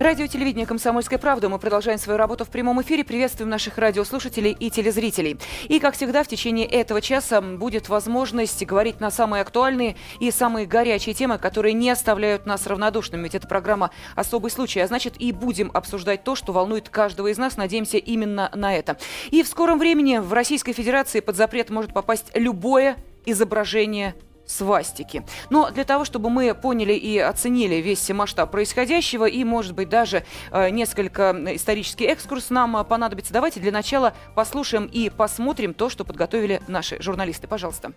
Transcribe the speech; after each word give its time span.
Радио 0.00 0.28
телевидение 0.28 0.64
«Комсомольская 0.64 1.18
правда». 1.18 1.48
Мы 1.48 1.58
продолжаем 1.58 1.98
свою 1.98 2.18
работу 2.18 2.44
в 2.44 2.50
прямом 2.50 2.80
эфире. 2.82 3.02
Приветствуем 3.02 3.50
наших 3.50 3.78
радиослушателей 3.78 4.52
и 4.52 4.70
телезрителей. 4.70 5.40
И, 5.64 5.80
как 5.80 5.96
всегда, 5.96 6.22
в 6.22 6.28
течение 6.28 6.66
этого 6.66 7.00
часа 7.00 7.40
будет 7.40 7.88
возможность 7.88 8.64
говорить 8.64 9.00
на 9.00 9.10
самые 9.10 9.40
актуальные 9.40 9.96
и 10.20 10.30
самые 10.30 10.66
горячие 10.66 11.16
темы, 11.16 11.38
которые 11.38 11.72
не 11.72 11.90
оставляют 11.90 12.46
нас 12.46 12.68
равнодушными. 12.68 13.24
Ведь 13.24 13.34
это 13.34 13.48
программа 13.48 13.90
«Особый 14.14 14.52
случай». 14.52 14.78
А 14.78 14.86
значит, 14.86 15.14
и 15.18 15.32
будем 15.32 15.72
обсуждать 15.74 16.22
то, 16.22 16.36
что 16.36 16.52
волнует 16.52 16.88
каждого 16.88 17.26
из 17.26 17.36
нас. 17.36 17.56
Надеемся 17.56 17.96
именно 17.96 18.52
на 18.54 18.76
это. 18.76 18.98
И 19.32 19.42
в 19.42 19.48
скором 19.48 19.80
времени 19.80 20.18
в 20.18 20.32
Российской 20.32 20.74
Федерации 20.74 21.18
под 21.18 21.34
запрет 21.34 21.70
может 21.70 21.92
попасть 21.92 22.30
любое 22.34 22.98
изображение 23.26 24.14
свастики. 24.48 25.24
Но 25.50 25.70
для 25.70 25.84
того, 25.84 26.04
чтобы 26.04 26.30
мы 26.30 26.54
поняли 26.54 26.94
и 26.94 27.18
оценили 27.18 27.76
весь 27.76 28.08
масштаб 28.10 28.50
происходящего 28.50 29.26
и, 29.26 29.44
может 29.44 29.74
быть, 29.74 29.88
даже 29.88 30.24
э, 30.50 30.70
несколько 30.70 31.36
исторический 31.54 32.06
экскурс 32.06 32.50
нам 32.50 32.84
понадобится, 32.84 33.32
давайте 33.32 33.60
для 33.60 33.70
начала 33.72 34.14
послушаем 34.34 34.86
и 34.86 35.10
посмотрим 35.10 35.74
то, 35.74 35.88
что 35.88 36.04
подготовили 36.04 36.60
наши 36.66 37.00
журналисты. 37.00 37.46
Пожалуйста. 37.46 37.92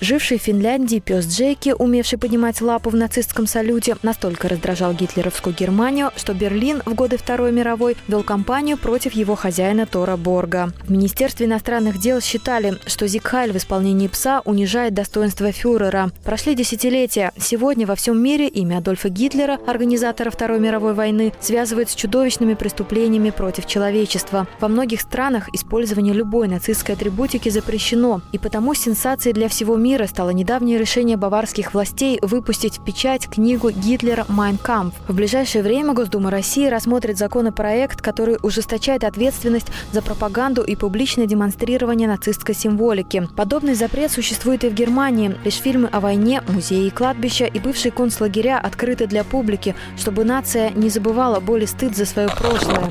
Живший 0.00 0.38
в 0.38 0.42
Финляндии 0.42 0.98
пес 0.98 1.24
Джеки, 1.26 1.72
умевший 1.78 2.18
поднимать 2.18 2.60
лапу 2.60 2.90
в 2.90 2.96
нацистском 2.96 3.46
салюте, 3.46 3.96
настолько 4.02 4.48
раздражал 4.48 4.92
гитлеровскую 4.92 5.54
Германию, 5.54 6.10
что 6.16 6.34
Берлин 6.34 6.82
в 6.84 6.94
годы 6.94 7.16
Второй 7.16 7.52
мировой 7.52 7.96
вел 8.06 8.22
кампанию 8.22 8.76
против 8.76 9.12
его 9.12 9.34
хозяина 9.34 9.86
Тора 9.86 10.16
Борга. 10.16 10.72
В 10.82 10.90
Министерстве 10.90 11.46
иностранных 11.46 11.98
дел 11.98 12.20
считали, 12.20 12.74
что 12.86 13.06
Зигхайль 13.06 13.52
в 13.52 13.56
исполнении 13.56 14.08
пса 14.08 14.42
унижает 14.44 14.94
достоинство 14.94 15.50
фюрера. 15.52 16.10
Прошли 16.22 16.54
десятилетия. 16.54 17.32
Сегодня 17.38 17.86
во 17.86 17.94
всем 17.94 18.20
мире 18.20 18.48
имя 18.48 18.78
Адольфа 18.78 19.08
Гитлера, 19.08 19.58
организатора 19.66 20.30
Второй 20.30 20.58
мировой 20.60 20.92
войны, 20.94 21.32
связывают 21.40 21.88
с 21.88 21.94
чудовищными 21.94 22.54
преступлениями 22.54 23.30
против 23.30 23.66
человечества. 23.66 24.48
Во 24.60 24.68
многих 24.68 25.00
странах 25.00 25.48
использование 25.54 26.12
любой 26.12 26.48
нацистской 26.48 26.94
атрибутики 26.94 27.48
запрещено, 27.48 28.20
и 28.32 28.38
потому 28.38 28.74
сенсацией 28.74 29.32
для 29.32 29.48
всего 29.48 29.76
мира 29.76 29.83
мира 29.84 30.06
стало 30.06 30.30
недавнее 30.30 30.78
решение 30.78 31.18
баварских 31.18 31.74
властей 31.74 32.18
выпустить 32.22 32.78
в 32.78 32.84
печать 32.84 33.28
книгу 33.28 33.68
Гитлера 33.70 34.24
«Майн 34.28 34.56
Кампф». 34.56 34.94
В 35.08 35.14
ближайшее 35.14 35.62
время 35.62 35.92
Госдума 35.92 36.30
России 36.30 36.68
рассмотрит 36.68 37.18
законопроект, 37.18 38.00
который 38.00 38.38
ужесточает 38.42 39.04
ответственность 39.04 39.66
за 39.92 40.00
пропаганду 40.00 40.62
и 40.62 40.74
публичное 40.74 41.26
демонстрирование 41.26 42.08
нацистской 42.08 42.54
символики. 42.54 43.28
Подобный 43.36 43.74
запрет 43.74 44.10
существует 44.10 44.64
и 44.64 44.70
в 44.70 44.74
Германии. 44.74 45.36
Лишь 45.44 45.60
фильмы 45.60 45.88
о 45.92 46.00
войне, 46.00 46.42
музеи 46.48 46.86
и 46.86 46.90
кладбища 46.90 47.44
и 47.44 47.58
бывшие 47.58 47.92
концлагеря 47.92 48.58
открыты 48.58 49.06
для 49.06 49.22
публики, 49.22 49.74
чтобы 49.98 50.24
нация 50.24 50.70
не 50.70 50.88
забывала 50.88 51.40
боль 51.40 51.64
и 51.64 51.66
стыд 51.66 51.94
за 51.94 52.06
свое 52.06 52.28
прошлое. 52.28 52.90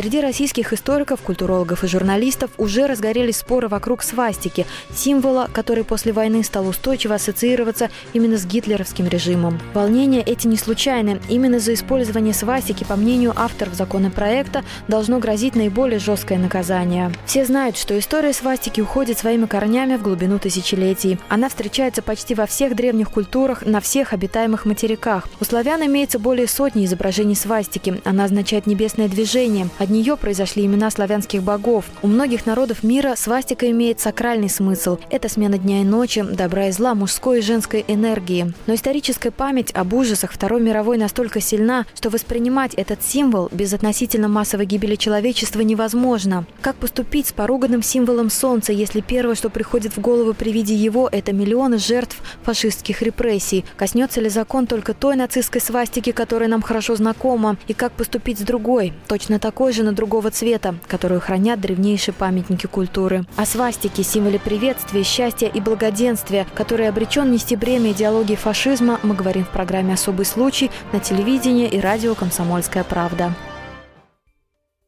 Среди 0.00 0.22
российских 0.22 0.72
историков, 0.72 1.20
культурологов 1.20 1.84
и 1.84 1.86
журналистов 1.86 2.50
уже 2.56 2.86
разгорелись 2.86 3.36
споры 3.36 3.68
вокруг 3.68 4.02
свастики, 4.02 4.64
символа, 4.96 5.46
который 5.52 5.84
после 5.84 6.14
войны 6.14 6.42
стал 6.42 6.66
устойчиво 6.68 7.16
ассоциироваться 7.16 7.90
именно 8.14 8.38
с 8.38 8.46
гитлеровским 8.46 9.06
режимом. 9.06 9.60
Волнения 9.74 10.22
эти 10.22 10.46
не 10.46 10.56
случайны. 10.56 11.20
Именно 11.28 11.58
за 11.58 11.74
использование 11.74 12.32
свастики, 12.32 12.82
по 12.82 12.96
мнению 12.96 13.34
авторов 13.36 13.74
законопроекта, 13.74 14.64
должно 14.88 15.18
грозить 15.18 15.54
наиболее 15.54 15.98
жесткое 15.98 16.38
наказание. 16.38 17.12
Все 17.26 17.44
знают, 17.44 17.76
что 17.76 17.98
история 17.98 18.32
свастики 18.32 18.80
уходит 18.80 19.18
своими 19.18 19.44
корнями 19.44 19.96
в 19.96 20.02
глубину 20.02 20.38
тысячелетий. 20.38 21.18
Она 21.28 21.50
встречается 21.50 22.00
почти 22.00 22.34
во 22.34 22.46
всех 22.46 22.74
древних 22.74 23.10
культурах, 23.10 23.66
на 23.66 23.82
всех 23.82 24.14
обитаемых 24.14 24.64
материках. 24.64 25.28
У 25.40 25.44
славян 25.44 25.84
имеется 25.84 26.18
более 26.18 26.48
сотни 26.48 26.86
изображений 26.86 27.36
свастики. 27.36 28.00
Она 28.06 28.24
означает 28.24 28.66
небесное 28.66 29.06
движение. 29.06 29.68
Одни 29.78 29.89
нее 29.90 30.16
произошли 30.16 30.64
имена 30.64 30.90
славянских 30.90 31.42
богов. 31.42 31.84
У 32.02 32.06
многих 32.06 32.46
народов 32.46 32.82
мира 32.82 33.14
свастика 33.16 33.70
имеет 33.70 34.00
сакральный 34.00 34.48
смысл. 34.48 34.98
Это 35.10 35.28
смена 35.28 35.58
дня 35.58 35.82
и 35.82 35.84
ночи, 35.84 36.22
добра 36.22 36.68
и 36.68 36.72
зла, 36.72 36.94
мужской 36.94 37.40
и 37.40 37.42
женской 37.42 37.84
энергии. 37.86 38.52
Но 38.66 38.74
историческая 38.74 39.30
память 39.30 39.72
об 39.74 39.92
ужасах 39.92 40.32
Второй 40.32 40.60
мировой 40.60 40.96
настолько 40.96 41.40
сильна, 41.40 41.86
что 41.94 42.10
воспринимать 42.10 42.74
этот 42.74 43.02
символ 43.02 43.48
без 43.52 43.72
относительно 43.72 44.28
массовой 44.28 44.66
гибели 44.66 44.94
человечества 44.94 45.60
невозможно. 45.60 46.46
Как 46.60 46.76
поступить 46.76 47.26
с 47.26 47.32
поруганным 47.32 47.82
символом 47.82 48.30
солнца, 48.30 48.72
если 48.72 49.00
первое, 49.00 49.34
что 49.34 49.50
приходит 49.50 49.96
в 49.96 50.00
голову 50.00 50.34
при 50.34 50.52
виде 50.52 50.74
его, 50.74 51.08
это 51.10 51.32
миллионы 51.32 51.78
жертв 51.78 52.16
фашистских 52.42 53.02
репрессий? 53.02 53.64
Коснется 53.76 54.20
ли 54.20 54.28
закон 54.28 54.66
только 54.66 54.94
той 54.94 55.16
нацистской 55.16 55.60
свастики, 55.60 56.12
которая 56.12 56.48
нам 56.48 56.62
хорошо 56.62 56.96
знакома? 56.96 57.56
И 57.66 57.74
как 57.74 57.92
поступить 57.92 58.38
с 58.38 58.42
другой, 58.42 58.92
точно 59.08 59.38
такой 59.38 59.72
же, 59.72 59.79
совершенно 59.80 59.92
другого 59.96 60.30
цвета, 60.30 60.74
которую 60.86 61.20
хранят 61.20 61.60
древнейшие 61.60 62.14
памятники 62.14 62.66
культуры. 62.66 63.24
О 63.36 63.46
свастике, 63.46 64.02
символе 64.02 64.38
приветствия, 64.38 65.02
счастья 65.04 65.48
и 65.48 65.60
благоденствия, 65.60 66.46
который 66.54 66.88
обречен 66.88 67.32
нести 67.32 67.56
бремя 67.56 67.92
идеологии 67.92 68.36
фашизма, 68.36 69.00
мы 69.02 69.14
говорим 69.14 69.44
в 69.44 69.50
программе 69.50 69.94
«Особый 69.94 70.26
случай» 70.26 70.70
на 70.92 71.00
телевидении 71.00 71.66
и 71.66 71.80
радио 71.80 72.14
«Комсомольская 72.14 72.84
правда». 72.84 73.34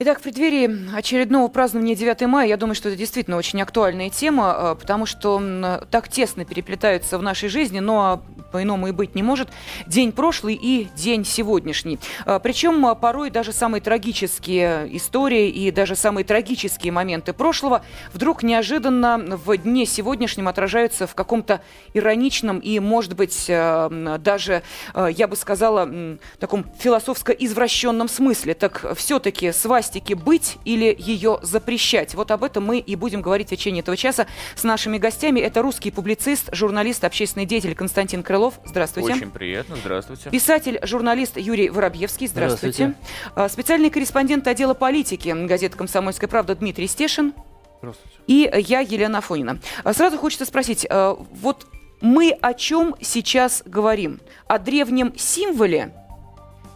Итак, 0.05 0.19
в 0.19 0.23
преддверии 0.23 0.97
очередного 0.97 1.47
празднования 1.47 1.95
9 1.95 2.23
мая, 2.23 2.49
я 2.49 2.57
думаю, 2.57 2.75
что 2.75 2.89
это 2.89 2.99
действительно 2.99 3.37
очень 3.37 3.63
актуальная 3.63 4.11
тема, 4.11 4.53
э, 4.57 4.75
потому 4.75 5.07
что 5.07 5.81
так 5.93 6.09
тесно 6.09 6.45
переплетаются 6.45 7.19
в 7.19 7.23
нашей 7.23 7.49
жизни, 7.49 7.79
но 7.79 8.21
по-иному 8.51 8.89
и 8.89 8.91
быть 8.91 9.15
не 9.15 9.23
может, 9.23 9.49
день 9.87 10.11
прошлый 10.11 10.59
и 10.61 10.89
день 10.97 11.25
сегодняшний. 11.25 12.01
Э, 12.27 12.41
Причем 12.43 12.85
э, 12.85 12.97
порой 12.97 13.31
даже 13.31 13.53
самые 13.53 13.81
трагические 13.81 14.89
истории 14.97 15.49
и 15.49 15.71
даже 15.71 15.95
самые 15.95 16.25
трагические 16.25 16.91
моменты 16.91 17.33
прошлого 17.33 17.85
вдруг 18.13 18.43
неожиданно 18.43 19.19
в 19.19 19.57
дне 19.57 19.87
сегодняшнем 19.87 20.49
отражаются 20.49 21.07
в 21.07 21.15
каком-то 21.15 21.61
ироничном 21.95 22.59
и, 22.59 22.81
может 22.81 23.15
быть, 23.15 23.47
даже, 23.47 24.63
я 24.95 25.29
бы 25.29 25.37
сказала, 25.37 26.19
таком 26.41 26.67
философско-извращенном 26.79 28.09
смысле. 28.09 28.55
Так 28.55 28.97
все-таки 28.97 29.53
свасть 29.53 29.92
пластике 29.93 30.15
быть 30.15 30.59
или 30.65 30.95
ее 30.99 31.39
запрещать? 31.43 32.15
Вот 32.15 32.31
об 32.31 32.45
этом 32.45 32.65
мы 32.65 32.79
и 32.79 32.97
будем 32.97 33.21
говорить 33.21 33.49
в 33.49 33.51
течение 33.51 33.81
этого 33.81 33.97
часа 33.97 34.27
с 34.55 34.65
нашими 34.65 34.99
гостями. 34.99 35.41
Это 35.41 35.63
русский 35.63 35.91
публицист, 35.91 36.49
журналист, 36.53 37.05
общественный 37.05 37.47
деятель 37.47 37.75
Константин 37.75 38.23
Крылов. 38.23 38.55
Здравствуйте. 38.65 39.13
Очень 39.13 39.31
приятно. 39.31 39.77
Здравствуйте. 39.77 40.31
Писатель, 40.31 40.79
журналист 40.83 41.37
Юрий 41.37 41.69
Воробьевский. 41.69 42.27
Здравствуйте. 42.27 42.95
Здравствуйте. 42.95 43.35
А, 43.35 43.49
специальный 43.49 43.91
корреспондент 43.91 44.47
отдела 44.47 44.75
политики 44.75 45.35
газеты 45.47 45.77
«Комсомольская 45.77 46.29
правда» 46.29 46.55
Дмитрий 46.55 46.87
Стешин. 46.87 47.35
Здравствуйте. 47.79 48.17
И 48.27 48.51
я, 48.67 48.81
Елена 48.81 49.19
Афонина. 49.19 49.59
А, 49.85 49.93
сразу 49.93 50.17
хочется 50.17 50.47
спросить, 50.47 50.87
а, 50.89 51.17
вот 51.33 51.67
мы 52.01 52.37
о 52.41 52.55
чем 52.55 52.97
сейчас 53.01 53.63
говорим? 53.65 54.21
О 54.47 54.59
древнем 54.59 55.13
символе 55.17 55.95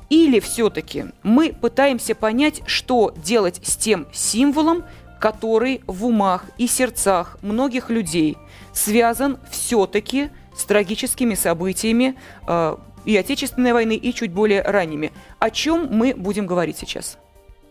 или 0.08 0.40
все-таки 0.40 1.06
мы 1.22 1.52
пытаемся 1.52 2.14
понять, 2.14 2.62
что 2.66 3.12
делать 3.16 3.60
с 3.64 3.76
тем 3.76 4.06
символом, 4.12 4.84
который 5.20 5.80
в 5.86 6.06
умах 6.06 6.44
и 6.58 6.66
сердцах 6.66 7.38
многих 7.42 7.90
людей 7.90 8.36
связан 8.72 9.38
все-таки 9.50 10.30
с 10.54 10.64
трагическими 10.64 11.34
событиями 11.34 12.16
э, 12.46 12.76
и 13.04 13.16
Отечественной 13.16 13.72
войны, 13.72 13.96
и 13.96 14.12
чуть 14.12 14.32
более 14.32 14.62
ранними. 14.62 15.12
О 15.38 15.50
чем 15.50 15.88
мы 15.90 16.14
будем 16.14 16.46
говорить 16.46 16.78
сейчас? 16.78 17.18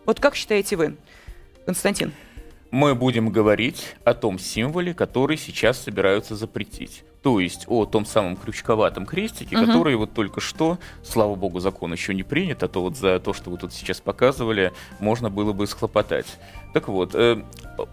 Вот 0.05 0.19
как 0.19 0.35
считаете 0.35 0.75
вы, 0.75 0.97
Константин? 1.65 2.13
Мы 2.71 2.95
будем 2.95 3.29
говорить 3.29 3.95
о 4.03 4.13
том 4.13 4.38
символе, 4.38 4.93
который 4.93 5.38
сейчас 5.38 5.81
собираются 5.81 6.35
запретить 6.35 7.03
то 7.25 7.39
есть 7.39 7.66
о 7.68 7.88
том 7.88 8.06
самом 8.06 8.36
крючковатом 8.36 9.07
крестике, 9.07 9.57
угу. 9.57 9.66
который 9.66 9.95
вот 9.95 10.13
только 10.13 10.39
что, 10.39 10.77
слава 11.01 11.33
богу, 11.33 11.60
закон 11.60 11.92
еще 11.92 12.13
не 12.13 12.22
принят, 12.22 12.62
а 12.62 12.68
то 12.68 12.83
вот 12.83 12.98
за 12.98 13.19
то, 13.19 13.33
что 13.33 13.50
вы 13.50 13.57
тут 13.57 13.74
сейчас 13.74 14.00
показывали, 14.00 14.74
можно 15.00 15.31
было 15.31 15.51
бы 15.51 15.66
схлопотать. 15.66 16.27
Так 16.72 16.88
вот, 16.88 17.16
э, 17.16 17.44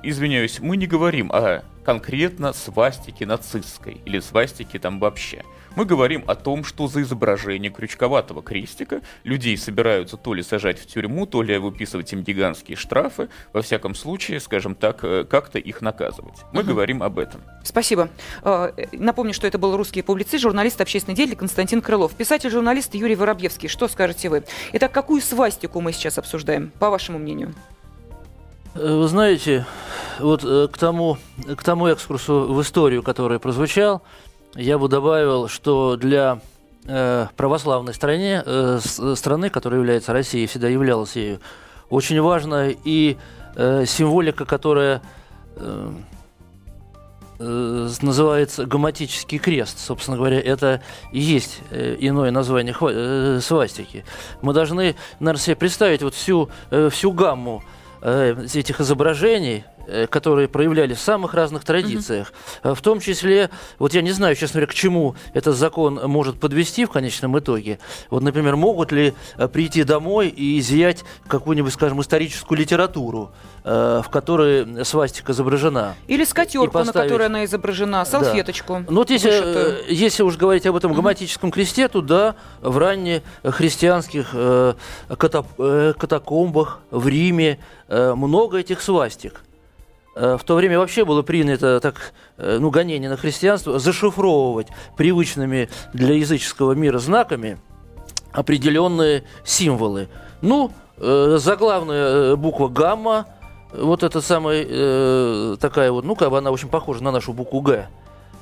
извиняюсь, 0.03 0.61
мы 0.61 0.77
не 0.77 0.87
говорим 0.87 1.33
о 1.33 1.63
конкретно 1.83 2.53
свастике 2.53 3.25
нацистской 3.25 4.03
или 4.05 4.21
свастике 4.21 4.79
там 4.79 4.99
вообще. 4.99 5.45
Мы 5.75 5.87
говорим 5.87 6.25
о 6.27 6.35
том, 6.35 6.65
что 6.65 6.87
за 6.87 7.03
изображение 7.03 7.71
крючковатого 7.71 8.43
крестика 8.43 9.01
людей 9.25 9.57
собираются 9.57 10.17
то 10.19 10.35
ли 10.35 10.43
сажать 10.43 10.79
в 10.79 10.87
тюрьму, 10.87 11.25
то 11.27 11.43
ли 11.43 11.57
выписывать 11.57 12.13
им 12.13 12.23
гигантские 12.23 12.77
штрафы. 12.77 13.29
Во 13.53 13.63
всяком 13.63 13.95
случае, 13.95 14.41
скажем 14.41 14.75
так, 14.75 15.03
э, 15.03 15.25
как-то 15.25 15.59
их 15.59 15.81
наказывать. 15.81 16.41
Мы 16.53 16.61
угу. 16.61 16.71
говорим 16.71 17.03
об 17.03 17.19
этом. 17.19 17.41
Спасибо. 17.65 18.11
Э, 18.43 18.73
напомню, 18.93 19.33
что 19.33 19.47
это 19.47 19.57
был 19.59 19.77
русский 19.77 20.03
публицист, 20.03 20.43
журналист, 20.43 20.81
общественный 20.81 21.17
деятель 21.17 21.37
Константин 21.37 21.81
Крылов. 21.81 22.15
Писатель-журналист 22.15 22.95
Юрий 22.95 23.17
Воробьевский. 23.17 23.69
Что 23.69 23.89
скажете 23.89 24.29
вы? 24.29 24.45
Итак, 24.73 24.93
какую 24.93 25.23
свастику 25.23 25.81
мы 25.81 25.93
сейчас 25.93 26.19
обсуждаем, 26.19 26.71
по 26.79 26.91
вашему 26.91 27.19
мнению? 27.19 27.55
Э, 28.75 28.95
вы 28.95 29.09
знаете, 29.09 29.65
вот 30.19 30.43
к 30.43 30.77
тому, 30.77 31.17
к 31.57 31.63
тому 31.63 31.91
экскурсу 31.91 32.53
в 32.53 32.61
историю, 32.61 33.03
который 33.03 33.39
прозвучал, 33.39 34.03
я 34.55 34.79
бы 34.79 34.89
добавил, 34.89 35.49
что 35.49 35.97
для 35.97 36.41
э, 36.87 37.27
православной 37.37 37.95
стране, 37.95 38.43
э, 38.45 38.81
страны, 39.15 39.51
которая 39.51 39.81
является 39.81 40.13
Россией, 40.13 40.47
всегда 40.47 40.69
являлась 40.69 41.17
ею, 41.17 41.41
очень 41.89 42.21
важна 42.21 42.69
и 42.69 43.17
э, 43.57 43.85
символика, 43.87 44.45
которая 44.45 45.01
э, 45.57 45.93
э, 47.39 47.89
называется 48.03 48.67
гоматический 48.67 49.39
крест. 49.39 49.79
Собственно 49.79 50.17
говоря, 50.17 50.41
это 50.41 50.83
и 51.13 51.21
есть 51.21 51.61
э, 51.71 51.97
иное 51.99 52.31
название 52.31 52.75
э, 52.79 53.41
свастики. 53.43 54.05
Мы 54.43 54.53
должны, 54.53 54.97
наверное, 55.19 55.43
себе 55.43 55.57
представить 55.57 56.03
вот 56.03 56.15
всю, 56.15 56.51
всю 56.91 57.13
гамму 57.13 57.63
этих 58.03 58.81
изображений, 58.81 59.65
Э, 59.65 59.72
которые 60.11 60.49
проявляли 60.49 60.95
в 60.95 61.01
самых 61.01 61.35
разных 61.35 61.65
традициях. 61.65 62.33
Mm-hmm. 62.63 62.75
В 62.75 62.81
том 62.81 63.01
числе, 63.01 63.51
вот 63.79 63.95
я 63.95 64.03
не 64.03 64.13
знаю, 64.13 64.37
честно 64.37 64.61
говоря, 64.61 64.71
к 64.71 64.75
чему 64.75 65.17
этот 65.35 65.57
закон 65.57 66.01
может 66.07 66.39
подвести 66.39 66.85
в 66.85 66.91
конечном 66.91 67.39
итоге. 67.39 67.79
Вот, 68.11 68.23
например, 68.23 68.57
могут 68.57 68.93
ли 68.93 69.15
э, 69.37 69.49
прийти 69.49 69.85
домой 69.85 70.29
и 70.29 70.59
изъять 70.59 71.05
какую-нибудь, 71.29 71.73
скажем, 71.73 72.01
историческую 72.01 72.59
литературу, 72.59 73.33
в 73.65 74.07
которой 74.11 74.85
свастика 74.85 75.33
изображена. 75.33 75.95
Или 76.09 76.25
скатерку, 76.25 76.73
поставить... 76.73 76.95
на 76.95 77.03
которой 77.03 77.27
она 77.27 77.45
изображена, 77.45 78.05
салфеточку. 78.05 78.79
Да. 78.81 78.85
Ну 78.89 78.97
вот 78.97 79.11
если, 79.11 79.93
если 79.93 80.25
уж 80.25 80.37
говорить 80.37 80.67
об 80.67 80.75
этом 80.75 80.93
грамматическом 80.93 81.51
кресте, 81.53 81.87
то 81.89 82.01
да, 82.01 82.35
в 82.61 82.77
ранних 82.79 83.23
христианских 83.45 84.31
э, 84.33 84.75
катакомбах 85.09 86.81
в 86.91 87.07
Риме 87.07 87.59
много 87.89 88.59
этих 88.59 88.81
свастик. 88.81 89.43
Э, 90.15 90.37
в 90.39 90.45
то 90.45 90.55
время 90.55 90.79
вообще 90.79 91.05
было 91.05 91.23
принято 91.23 91.81
так, 91.81 92.13
э, 92.37 92.59
ну, 92.61 92.71
гонение 92.71 93.09
на 93.09 93.17
христианство, 93.17 93.79
зашифровывать 93.79 94.69
привычными 94.97 95.71
для 95.93 96.15
языческого 96.15 96.73
мира 96.73 96.99
знаками 96.99 97.59
определенные 98.33 99.25
символы. 99.45 100.09
Ну, 100.43 100.73
э, 100.99 101.37
заглавная 101.39 102.37
буква 102.37 102.69
гамма, 102.69 103.27
вот 103.73 104.03
эта 104.03 104.21
самая 104.21 105.57
такая 105.57 105.91
вот, 105.91 106.05
ну, 106.05 106.15
как 106.15 106.31
бы 106.31 106.39
она 106.39 106.51
очень 106.51 106.69
похожа 106.69 107.03
на 107.03 107.11
нашу 107.11 107.33
букву 107.33 107.63
Г, 107.63 107.89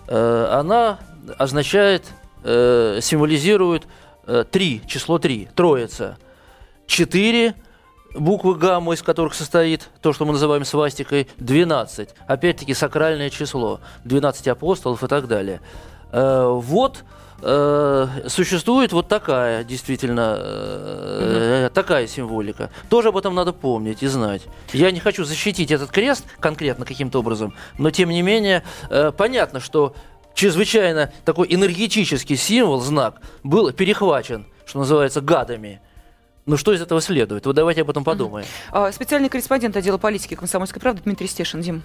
она 0.09 0.99
означает, 1.39 2.05
символизирует 2.43 3.87
три, 4.51 4.83
число 4.89 5.21
три, 5.21 5.49
троица. 5.55 6.19
Четыре– 6.89 7.55
буквы 8.15 8.55
гамма, 8.55 8.95
из 8.95 9.03
которых 9.03 9.35
состоит 9.35 9.89
то, 10.01 10.13
что 10.13 10.25
мы 10.25 10.33
называем 10.33 10.65
свастикой, 10.65 11.29
12. 11.39 12.11
Опять-таки 12.27 12.75
сакральное 12.75 13.31
число, 13.31 13.81
12 14.05 14.49
апостолов 14.49 15.03
и 15.05 15.07
так 15.07 15.29
далее. 15.29 15.61
Э, 16.13 16.47
вот 16.49 17.05
э, 17.43 18.07
существует 18.29 18.93
вот 18.93 19.09
такая, 19.09 19.65
действительно, 19.65 20.37
э, 20.39 21.71
такая 21.73 22.07
символика. 22.07 22.71
Тоже 22.89 23.09
об 23.09 23.17
этом 23.17 23.35
надо 23.35 23.53
помнить 23.53 24.03
и 24.03 24.07
знать. 24.07 24.43
Я 24.73 24.91
не 24.91 25.01
хочу 25.01 25.25
защитить 25.25 25.71
этот 25.71 25.91
крест 25.91 26.25
конкретно 26.41 26.85
каким-то 26.85 27.21
образом, 27.21 27.55
но 27.79 27.91
тем 27.91 28.11
не 28.11 28.23
менее 28.23 28.65
понятно, 29.17 29.61
что 29.61 29.95
чрезвычайно 30.35 31.13
такой 31.25 31.47
энергетический 31.51 32.37
символ, 32.37 32.81
знак, 32.81 33.21
был 33.43 33.73
перехвачен, 33.73 34.47
что 34.67 34.79
называется, 34.81 35.21
гадами– 35.21 35.81
ну 36.51 36.57
что 36.57 36.73
из 36.73 36.83
этого 36.83 37.01
следует? 37.01 37.47
Вот 37.47 37.55
давайте 37.55 37.83
об 37.83 37.91
этом 37.91 38.03
подумаем. 38.03 38.45
А, 38.73 38.91
специальный 38.91 39.29
корреспондент 39.29 39.77
отдела 39.77 39.99
политики 39.99 40.35
комсомольской 40.35 40.83
правды 40.83 41.03
Дмитрий 41.05 41.29
Стешин. 41.29 41.61
Дим. 41.61 41.83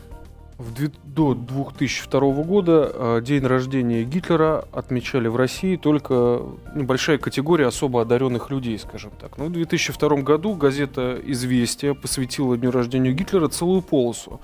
В, 0.57 0.89
до 1.03 1.35
2002 1.35 2.19
года 2.44 2.91
а, 2.91 3.21
день 3.21 3.45
рождения 3.45 4.03
Гитлера 4.03 4.65
отмечали 4.71 5.27
в 5.27 5.35
России 5.35 5.75
только 5.75 6.41
небольшая 6.73 7.19
категория 7.19 7.67
особо 7.67 8.01
одаренных 8.01 8.50
людей, 8.50 8.79
скажем 8.79 9.12
так. 9.21 9.38
Но 9.38 9.45
в 9.45 9.51
2002 9.51 10.09
году 10.21 10.56
газета 10.56 11.19
«Известия» 11.23 11.94
посвятила 11.94 12.57
дню 12.57 12.71
рождения 12.71 13.11
Гитлера 13.11 13.47
целую 13.50 13.83
полосу. 13.83 14.41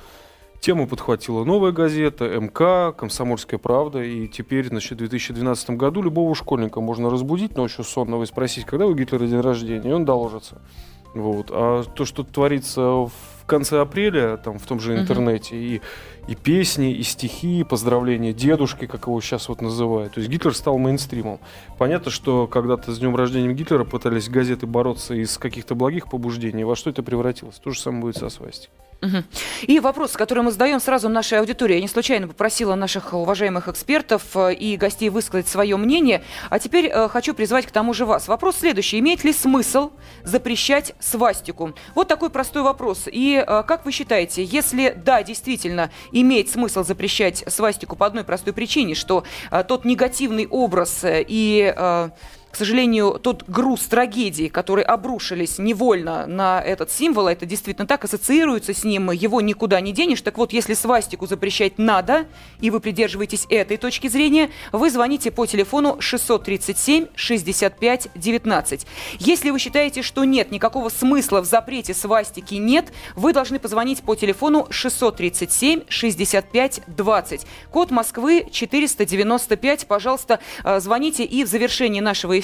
Тему 0.61 0.85
подхватила 0.85 1.43
«Новая 1.43 1.71
газета», 1.71 2.39
МК, 2.39 2.91
«Комсомольская 2.91 3.57
правда». 3.57 4.03
И 4.03 4.27
теперь, 4.27 4.67
значит, 4.67 4.91
в 4.91 4.97
2012 4.97 5.71
году 5.71 6.03
любого 6.03 6.35
школьника 6.35 6.79
можно 6.81 7.09
разбудить 7.09 7.57
ночью 7.57 7.83
сонного 7.83 8.21
и 8.21 8.25
спросить, 8.27 8.65
когда 8.65 8.85
у 8.85 8.93
Гитлера 8.93 9.25
день 9.25 9.39
рождения, 9.39 9.89
и 9.89 9.91
он 9.91 10.05
доложится. 10.05 10.61
Вот. 11.15 11.47
А 11.49 11.81
то, 11.83 12.05
что 12.05 12.23
творится 12.23 12.81
в 12.81 13.11
конце 13.47 13.81
апреля, 13.81 14.37
там, 14.37 14.59
в 14.59 14.67
том 14.67 14.79
же 14.79 14.99
интернете, 14.99 15.55
uh-huh. 15.55 15.81
и, 16.27 16.31
и 16.31 16.35
песни, 16.35 16.93
и 16.93 17.01
стихи, 17.01 17.61
и 17.61 17.63
поздравления 17.63 18.31
дедушки, 18.31 18.85
как 18.85 19.07
его 19.07 19.19
сейчас 19.19 19.49
вот 19.49 19.61
называют. 19.61 20.13
То 20.13 20.19
есть 20.19 20.29
Гитлер 20.29 20.53
стал 20.53 20.77
мейнстримом. 20.77 21.39
Понятно, 21.79 22.11
что 22.11 22.45
когда-то 22.45 22.91
с 22.91 22.99
днем 22.99 23.15
рождения 23.15 23.51
Гитлера 23.51 23.83
пытались 23.83 24.29
газеты 24.29 24.67
бороться 24.67 25.15
из 25.15 25.39
каких-то 25.39 25.73
благих 25.73 26.07
побуждений. 26.07 26.65
Во 26.65 26.75
что 26.75 26.91
это 26.91 27.01
превратилось? 27.01 27.55
То 27.55 27.71
же 27.71 27.79
самое 27.79 28.03
будет 28.03 28.17
со 28.17 28.29
свастикой. 28.29 28.75
И 29.63 29.79
вопрос, 29.79 30.11
который 30.11 30.43
мы 30.43 30.51
задаем 30.51 30.79
сразу 30.79 31.09
нашей 31.09 31.39
аудитории. 31.39 31.75
Я 31.75 31.81
не 31.81 31.87
случайно 31.87 32.27
попросила 32.27 32.75
наших 32.75 33.13
уважаемых 33.13 33.67
экспертов 33.67 34.23
э, 34.35 34.53
и 34.53 34.77
гостей 34.77 35.09
высказать 35.09 35.47
свое 35.47 35.75
мнение. 35.75 36.23
А 36.49 36.59
теперь 36.59 36.85
э, 36.85 37.07
хочу 37.09 37.33
призвать 37.33 37.65
к 37.65 37.71
тому 37.71 37.93
же 37.93 38.05
вас. 38.05 38.27
Вопрос 38.27 38.57
следующий. 38.57 38.99
Имеет 38.99 39.23
ли 39.23 39.33
смысл 39.33 39.91
запрещать 40.23 40.93
свастику? 40.99 41.73
Вот 41.95 42.07
такой 42.07 42.29
простой 42.29 42.61
вопрос. 42.61 43.07
И 43.11 43.43
э, 43.45 43.63
как 43.63 43.85
вы 43.85 43.91
считаете, 43.91 44.43
если 44.43 44.95
да, 44.95 45.23
действительно 45.23 45.89
имеет 46.11 46.49
смысл 46.49 46.83
запрещать 46.83 47.43
свастику 47.47 47.95
по 47.95 48.05
одной 48.05 48.23
простой 48.23 48.53
причине, 48.53 48.93
что 48.93 49.23
тот 49.67 49.85
негативный 49.85 50.47
образ 50.47 51.03
и... 51.03 51.73
К 52.51 52.55
сожалению, 52.57 53.19
тот 53.21 53.47
груз 53.47 53.81
трагедии, 53.83 54.49
которые 54.49 54.85
обрушились 54.85 55.57
невольно 55.57 56.25
на 56.27 56.61
этот 56.61 56.91
символ, 56.91 57.27
это 57.27 57.45
действительно 57.45 57.87
так, 57.87 58.03
ассоциируется 58.03 58.73
с 58.73 58.83
ним, 58.83 59.11
его 59.11 59.39
никуда 59.39 59.79
не 59.79 59.93
денешь. 59.93 60.21
Так 60.21 60.37
вот, 60.37 60.51
если 60.51 60.73
свастику 60.73 61.27
запрещать 61.27 61.77
надо, 61.77 62.25
и 62.59 62.69
вы 62.69 62.81
придерживаетесь 62.81 63.45
этой 63.49 63.77
точки 63.77 64.07
зрения, 64.07 64.49
вы 64.73 64.89
звоните 64.89 65.31
по 65.31 65.45
телефону 65.45 66.01
637 66.01 67.07
65 67.15 68.09
19. 68.15 68.87
Если 69.19 69.49
вы 69.49 69.57
считаете, 69.57 70.01
что 70.01 70.25
нет 70.25 70.51
никакого 70.51 70.89
смысла 70.89 71.41
в 71.41 71.45
запрете 71.45 71.93
свастики 71.93 72.55
нет, 72.55 72.91
вы 73.15 73.31
должны 73.31 73.59
позвонить 73.59 74.01
по 74.01 74.15
телефону 74.15 74.67
637 74.69 75.83
65 75.87 76.81
20. 76.87 77.45
Код 77.71 77.91
Москвы 77.91 78.45
495. 78.51 79.87
Пожалуйста, 79.87 80.39
э, 80.63 80.79
звоните 80.81 81.23
и 81.23 81.45
в 81.45 81.47
завершении 81.47 82.01
нашего 82.01 82.40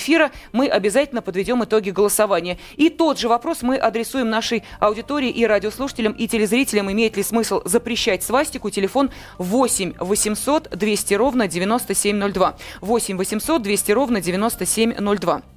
мы 0.52 0.68
обязательно 0.68 1.22
подведем 1.22 1.64
итоги 1.64 1.90
голосования. 1.90 2.58
И 2.76 2.90
тот 2.90 3.20
же 3.20 3.28
вопрос 3.28 3.62
мы 3.62 3.78
адресуем 3.78 4.30
нашей 4.30 4.64
аудитории 4.80 5.30
и 5.30 5.46
радиослушателям, 5.46 6.14
и 6.14 6.28
телезрителям. 6.28 6.92
Имеет 6.92 7.18
ли 7.18 7.24
смысл 7.24 7.62
запрещать 7.66 8.24
свастику? 8.24 8.70
Телефон 8.70 9.10
8 9.38 9.94
800 10.00 10.70
200 10.70 11.14
ровно 11.16 11.48
9702. 11.48 12.58
8 12.82 13.18
800 13.18 13.62
200 13.62 13.92
ровно 13.92 14.22
9702. 14.22 15.57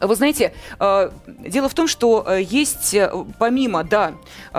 Вы 0.00 0.14
знаете, 0.16 0.52
э, 0.80 1.10
дело 1.26 1.68
в 1.68 1.74
том, 1.74 1.86
что 1.86 2.24
э, 2.26 2.42
есть 2.42 2.94
э, 2.94 3.10
помимо, 3.38 3.84
да, 3.84 4.14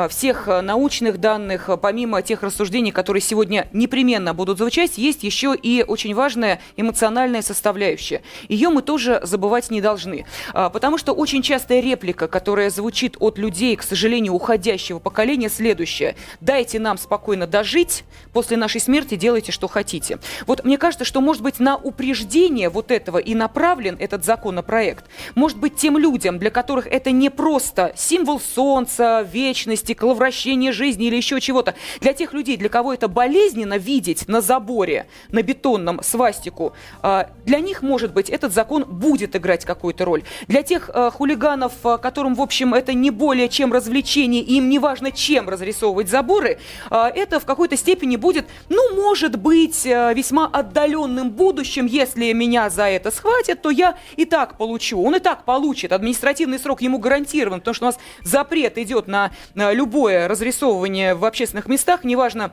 всех 0.10 0.48
научных 0.48 1.20
данных, 1.20 1.70
помимо 1.82 2.22
тех 2.22 2.44
рассуждений, 2.44 2.92
которые 2.92 3.22
сегодня 3.22 3.68
непременно 3.74 4.34
будут 4.34 4.58
звучать, 4.58 4.98
есть 4.98 5.24
еще 5.24 5.56
и 5.56 5.84
очень 5.84 6.14
важная 6.14 6.60
эмоциональная 6.78 7.42
составляющая. 7.42 8.22
Ее 8.48 8.70
мы 8.70 8.82
тоже 8.82 9.20
забывать 9.24 9.70
не 9.72 9.82
должны. 9.82 10.26
Потому 10.54 10.98
что 10.98 11.14
очень 11.14 11.42
частая 11.42 11.80
реплика, 11.80 12.28
которая 12.28 12.70
звучит 12.70 13.18
от 13.20 13.38
людей, 13.38 13.76
к 13.76 13.84
сожалению, 13.84 14.34
уходящего 14.34 15.00
поколения, 15.00 15.50
следующая. 15.50 16.16
Дайте 16.42 16.80
нам 16.80 16.98
спокойно 16.98 17.48
дожить, 17.48 18.04
после 18.34 18.58
нашей 18.58 18.82
смерти 18.82 19.16
делайте, 19.16 19.52
что 19.52 19.68
хотите. 19.68 20.20
Вот 20.48 20.64
мне 20.64 20.78
кажется, 20.78 21.06
что, 21.06 21.22
может 21.22 21.44
быть, 21.44 21.60
на 21.60 21.78
упреждение 21.78 22.70
вот 22.70 22.92
этого 22.92 23.18
и 23.18 23.36
направлен 23.36 23.96
этот 24.00 24.26
законопроект– 24.26 25.06
может 25.36 25.58
быть, 25.58 25.76
тем 25.76 25.98
людям, 25.98 26.40
для 26.40 26.50
которых 26.50 26.88
это 26.88 27.12
не 27.12 27.30
просто 27.30 27.94
символ 27.96 28.40
солнца, 28.40 29.22
вечности, 29.22 29.94
коловращения 29.94 30.72
жизни 30.72 31.08
или 31.08 31.16
еще 31.16 31.40
чего-то. 31.42 31.76
Для 32.02 32.14
тех 32.14 32.34
людей, 32.34 32.58
для 32.58 32.70
кого 32.70 32.94
это 32.94 33.08
болезненно 33.08 33.78
видеть 33.78 34.28
на 34.28 34.42
заборе, 34.42 35.08
на 35.30 35.42
бетонном 35.42 36.02
свастику, 36.04 36.74
а, 37.02 37.30
для 37.46 37.60
них, 37.60 37.82
может 37.82 38.14
быть, 38.14 38.30
этот 38.30 38.54
закон 38.54 38.86
будет 38.86 39.36
играть 39.36 39.66
какую-то 39.66 40.06
роль. 40.06 40.24
Для 40.48 40.64
тех 40.64 40.90
а, 40.94 41.12
хулиганов, 41.12 41.74
а, 41.84 41.98
которым, 41.98 42.36
в 42.36 42.42
общем, 42.42 42.74
это 42.74 42.94
не 42.94 43.12
более 43.12 43.50
чем 43.50 43.74
развлечение, 43.74 44.42
и 44.42 44.58
им 44.58 44.70
не 44.70 44.80
важно, 44.80 45.12
чем 45.12 45.50
разрисовывать 45.50 46.10
заборы, 46.10 46.60
это 46.90 47.40
в 47.40 47.46
какой-то 47.46 47.78
степени 47.78 48.16
будет, 48.16 48.46
ну, 48.70 48.96
может 48.96 49.38
быть, 49.38 49.86
весьма 49.86 50.48
отдаленным 50.48 51.32
будущим, 51.32 51.86
если 51.86 52.32
меня 52.34 52.70
за 52.70 52.84
это 52.84 53.12
схватят, 53.12 53.62
то 53.62 53.70
я 53.70 53.98
и 54.16 54.26
так 54.26 54.58
получу. 54.58 55.00
Он 55.14 55.18
и 55.18 55.22
так 55.22 55.46
получит. 55.46 55.92
Административный 55.92 56.58
срок 56.58 56.82
ему 56.82 56.98
гарантирован, 56.98 57.60
потому 57.60 57.76
что 57.76 57.86
у 57.86 57.90
нас 57.90 58.00
запрет 58.24 58.80
идет 58.80 59.06
на, 59.06 59.32
на 59.54 59.72
любое 59.72 60.28
разрисовывание 60.28 61.14
в 61.14 61.24
общественных 61.24 61.68
местах, 61.68 62.04
неважно, 62.04 62.52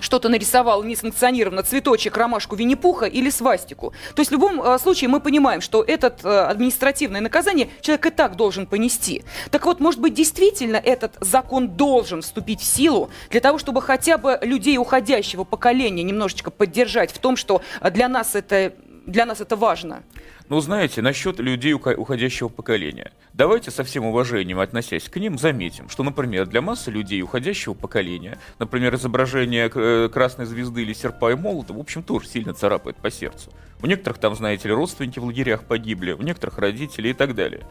что-то 0.00 0.30
нарисовал 0.30 0.82
несанкционированно 0.82 1.62
цветочек, 1.62 2.16
ромашку 2.16 2.56
Винни-Пуха 2.56 3.04
или 3.04 3.28
свастику. 3.28 3.92
То 4.14 4.20
есть 4.20 4.30
в 4.30 4.32
любом 4.32 4.62
э, 4.62 4.78
случае 4.78 5.08
мы 5.08 5.20
понимаем, 5.20 5.60
что 5.60 5.84
это 5.86 6.16
э, 6.22 6.38
административное 6.48 7.20
наказание 7.20 7.68
человек 7.82 8.06
и 8.06 8.10
так 8.10 8.36
должен 8.36 8.66
понести. 8.66 9.22
Так 9.50 9.66
вот, 9.66 9.78
может 9.78 10.00
быть, 10.00 10.14
действительно 10.14 10.76
этот 10.76 11.16
закон 11.20 11.68
должен 11.68 12.22
вступить 12.22 12.62
в 12.62 12.64
силу 12.64 13.10
для 13.28 13.40
того, 13.40 13.58
чтобы 13.58 13.82
хотя 13.82 14.16
бы 14.16 14.38
людей 14.40 14.78
уходящего 14.78 15.44
поколения 15.44 16.02
немножечко 16.02 16.50
поддержать 16.50 17.12
в 17.12 17.18
том, 17.18 17.36
что 17.36 17.60
для 17.90 18.08
нас 18.08 18.34
это, 18.34 18.72
для 19.06 19.26
нас 19.26 19.40
это 19.40 19.56
важно. 19.56 20.02
Ну, 20.48 20.60
знаете, 20.60 21.02
насчет 21.02 21.38
людей 21.38 21.72
уходящего 21.72 22.48
поколения. 22.48 23.12
Давайте 23.32 23.70
со 23.70 23.84
всем 23.84 24.04
уважением 24.04 24.58
относясь 24.60 25.08
к 25.08 25.16
ним 25.16 25.38
заметим, 25.38 25.88
что, 25.88 26.02
например, 26.02 26.46
для 26.46 26.60
массы 26.60 26.90
людей 26.90 27.22
уходящего 27.22 27.74
поколения, 27.74 28.38
например, 28.58 28.94
изображение 28.94 29.70
э, 29.72 30.08
красной 30.12 30.46
звезды 30.46 30.82
или 30.82 30.92
серпа 30.92 31.32
и 31.32 31.34
молота, 31.34 31.72
в 31.72 31.78
общем, 31.78 32.02
тоже 32.02 32.26
сильно 32.26 32.52
царапает 32.52 32.96
по 32.96 33.10
сердцу. 33.10 33.52
У 33.82 33.86
некоторых 33.86 34.18
там, 34.18 34.34
знаете 34.34 34.68
ли, 34.68 34.74
родственники 34.74 35.18
в 35.18 35.24
лагерях 35.24 35.64
погибли, 35.64 36.12
у 36.12 36.22
некоторых 36.22 36.58
родители 36.58 37.08
и 37.08 37.12
так 37.12 37.34
далее. 37.34 37.66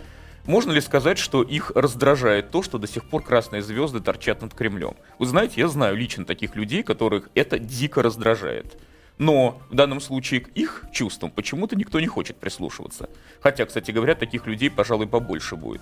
Можно 0.45 0.71
ли 0.71 0.81
сказать, 0.81 1.19
что 1.19 1.43
их 1.43 1.71
раздражает 1.75 2.49
то, 2.49 2.63
что 2.63 2.77
до 2.77 2.87
сих 2.87 3.07
пор 3.07 3.23
красные 3.23 3.61
звезды 3.61 3.99
торчат 3.99 4.41
над 4.41 4.53
Кремлем? 4.53 4.95
Вы 5.19 5.25
знаете, 5.25 5.61
я 5.61 5.67
знаю 5.67 5.95
лично 5.95 6.25
таких 6.25 6.55
людей, 6.55 6.81
которых 6.81 7.29
это 7.35 7.59
дико 7.59 8.01
раздражает. 8.01 8.77
Но 9.19 9.61
в 9.69 9.75
данном 9.75 9.99
случае 9.99 10.39
к 10.39 10.47
их 10.55 10.85
чувствам 10.93 11.29
почему-то 11.29 11.75
никто 11.75 11.99
не 11.99 12.07
хочет 12.07 12.37
прислушиваться. 12.37 13.09
Хотя, 13.41 13.65
кстати 13.65 13.91
говоря, 13.91 14.15
таких 14.15 14.47
людей, 14.47 14.71
пожалуй, 14.71 15.07
побольше 15.07 15.57
будет. 15.57 15.81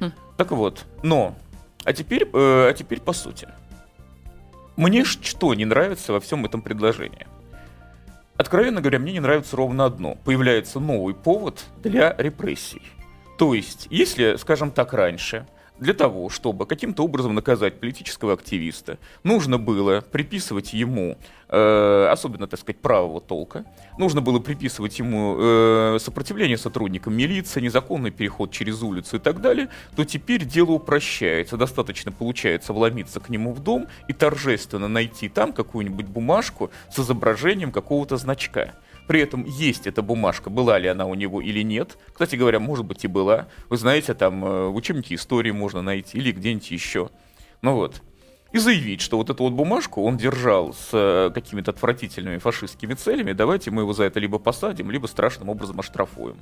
Хм. 0.00 0.12
Так 0.38 0.50
вот, 0.50 0.86
но, 1.02 1.36
а 1.84 1.92
теперь, 1.92 2.22
э, 2.24 2.28
а 2.32 2.72
теперь 2.72 3.00
по 3.00 3.12
сути. 3.12 3.48
Мне 4.76 5.04
что 5.04 5.52
не 5.52 5.66
нравится 5.66 6.14
во 6.14 6.20
всем 6.20 6.46
этом 6.46 6.62
предложении? 6.62 7.26
Откровенно 8.38 8.80
говоря, 8.80 8.98
мне 8.98 9.12
не 9.12 9.20
нравится 9.20 9.56
ровно 9.56 9.84
одно. 9.84 10.16
Появляется 10.24 10.80
новый 10.80 11.14
повод 11.14 11.66
для 11.82 12.14
репрессий. 12.16 12.80
То 13.36 13.52
есть, 13.52 13.88
если, 13.90 14.36
скажем 14.36 14.70
так, 14.70 14.94
раньше 14.94 15.46
для 15.80 15.94
того, 15.94 16.28
чтобы 16.28 16.66
каким-то 16.66 17.04
образом 17.04 17.34
наказать 17.34 17.80
политического 17.80 18.34
активиста, 18.34 18.98
нужно 19.24 19.58
было 19.58 20.02
приписывать 20.02 20.74
ему, 20.74 21.16
э, 21.48 22.08
особенно, 22.12 22.46
так 22.46 22.60
сказать, 22.60 22.80
правого 22.80 23.20
толка, 23.20 23.64
нужно 23.98 24.20
было 24.20 24.38
приписывать 24.38 24.98
ему 24.98 25.36
э, 25.38 25.98
сопротивление 25.98 26.58
сотрудникам 26.58 27.14
милиции, 27.14 27.60
незаконный 27.60 28.10
переход 28.10 28.52
через 28.52 28.82
улицу 28.82 29.16
и 29.16 29.18
так 29.18 29.40
далее, 29.40 29.68
то 29.96 30.04
теперь 30.04 30.44
дело 30.44 30.72
упрощается. 30.72 31.56
Достаточно, 31.56 32.12
получается, 32.12 32.72
вломиться 32.72 33.18
к 33.18 33.30
нему 33.30 33.52
в 33.52 33.60
дом 33.60 33.88
и 34.06 34.12
торжественно 34.12 34.88
найти 34.88 35.28
там 35.28 35.52
какую-нибудь 35.52 36.06
бумажку 36.06 36.70
с 36.90 36.98
изображением 36.98 37.72
какого-то 37.72 38.18
значка. 38.18 38.74
При 39.10 39.22
этом 39.22 39.44
есть 39.44 39.88
эта 39.88 40.02
бумажка, 40.02 40.50
была 40.50 40.78
ли 40.78 40.86
она 40.86 41.04
у 41.04 41.14
него 41.14 41.40
или 41.40 41.62
нет. 41.62 41.98
Кстати 42.12 42.36
говоря, 42.36 42.60
может 42.60 42.86
быть 42.86 43.04
и 43.04 43.08
была. 43.08 43.48
Вы 43.68 43.76
знаете, 43.76 44.14
там 44.14 44.44
э, 44.44 44.68
в 44.68 44.76
учебнике 44.76 45.16
истории 45.16 45.50
можно 45.50 45.82
найти 45.82 46.16
или 46.16 46.30
где-нибудь 46.30 46.70
еще. 46.70 47.10
Ну 47.60 47.74
вот. 47.74 48.02
И 48.52 48.58
заявить, 48.58 49.00
что 49.00 49.16
вот 49.16 49.28
эту 49.28 49.42
вот 49.42 49.52
бумажку 49.52 50.04
он 50.04 50.16
держал 50.16 50.72
с 50.74 50.90
э, 50.92 51.32
какими-то 51.34 51.72
отвратительными 51.72 52.38
фашистскими 52.38 52.94
целями, 52.94 53.32
давайте 53.32 53.72
мы 53.72 53.82
его 53.82 53.92
за 53.94 54.04
это 54.04 54.20
либо 54.20 54.38
посадим, 54.38 54.92
либо 54.92 55.08
страшным 55.08 55.48
образом 55.48 55.80
оштрафуем. 55.80 56.36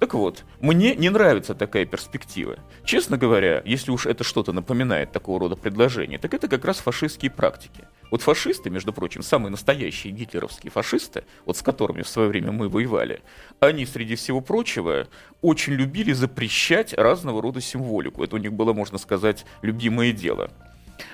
Так 0.00 0.14
вот, 0.14 0.44
мне 0.60 0.96
не 0.96 1.10
нравится 1.10 1.54
такая 1.54 1.84
перспектива. 1.84 2.56
Честно 2.84 3.18
говоря, 3.18 3.60
если 3.66 3.90
уж 3.90 4.06
это 4.06 4.24
что-то 4.24 4.50
напоминает 4.50 5.12
такого 5.12 5.38
рода 5.38 5.56
предложение, 5.56 6.18
так 6.18 6.32
это 6.32 6.48
как 6.48 6.64
раз 6.64 6.78
фашистские 6.78 7.30
практики. 7.30 7.84
Вот 8.10 8.22
фашисты, 8.22 8.70
между 8.70 8.94
прочим, 8.94 9.22
самые 9.22 9.50
настоящие 9.50 10.14
гитлеровские 10.14 10.70
фашисты, 10.70 11.24
вот 11.44 11.58
с 11.58 11.62
которыми 11.62 12.00
в 12.00 12.08
свое 12.08 12.30
время 12.30 12.50
мы 12.50 12.70
воевали, 12.70 13.20
они, 13.60 13.84
среди 13.84 14.14
всего 14.14 14.40
прочего, 14.40 15.06
очень 15.42 15.74
любили 15.74 16.14
запрещать 16.14 16.94
разного 16.94 17.42
рода 17.42 17.60
символику. 17.60 18.24
Это 18.24 18.36
у 18.36 18.38
них 18.38 18.54
было, 18.54 18.72
можно 18.72 18.96
сказать, 18.96 19.44
любимое 19.60 20.12
дело. 20.12 20.50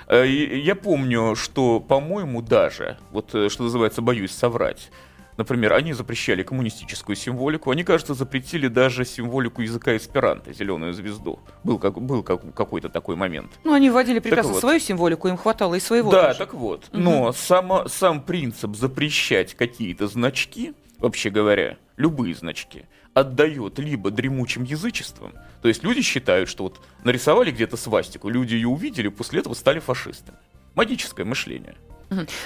Э, 0.06 0.24
я 0.26 0.76
помню, 0.76 1.34
что, 1.34 1.80
по-моему, 1.80 2.40
даже, 2.40 2.98
вот 3.10 3.34
э, 3.34 3.48
что 3.48 3.64
называется, 3.64 4.00
боюсь 4.00 4.30
соврать, 4.30 4.90
Например, 5.36 5.74
они 5.74 5.92
запрещали 5.92 6.42
коммунистическую 6.42 7.14
символику, 7.16 7.70
они, 7.70 7.84
кажется, 7.84 8.14
запретили 8.14 8.68
даже 8.68 9.04
символику 9.04 9.62
языка 9.62 9.96
эсперанто, 9.96 10.52
зеленую 10.52 10.94
звезду. 10.94 11.40
Был, 11.62 11.78
как, 11.78 12.00
был 12.00 12.22
как, 12.22 12.54
какой-то 12.54 12.88
такой 12.88 13.16
момент. 13.16 13.52
Ну, 13.64 13.74
они 13.74 13.90
вводили 13.90 14.18
прекрасно 14.18 14.52
вот. 14.52 14.60
свою 14.60 14.80
символику, 14.80 15.28
им 15.28 15.36
хватало 15.36 15.74
и 15.74 15.80
своего. 15.80 16.10
Да, 16.10 16.28
тоже. 16.28 16.38
так 16.38 16.54
вот. 16.54 16.84
Угу. 16.92 16.98
Но 16.98 17.32
само, 17.32 17.88
сам 17.88 18.22
принцип 18.22 18.74
запрещать 18.76 19.54
какие-то 19.54 20.08
значки, 20.08 20.74
вообще 20.98 21.28
говоря, 21.30 21.76
любые 21.96 22.34
значки, 22.34 22.84
отдает 23.12 23.78
либо 23.78 24.10
дремучим 24.10 24.62
язычеством, 24.64 25.32
то 25.62 25.68
есть 25.68 25.82
люди 25.82 26.02
считают, 26.02 26.48
что 26.48 26.64
вот 26.64 26.80
нарисовали 27.02 27.50
где-то 27.50 27.76
свастику, 27.76 28.28
люди 28.28 28.54
ее 28.54 28.68
увидели, 28.68 29.08
после 29.08 29.40
этого 29.40 29.54
стали 29.54 29.78
фашистами. 29.78 30.38
Магическое 30.74 31.24
мышление. 31.24 31.74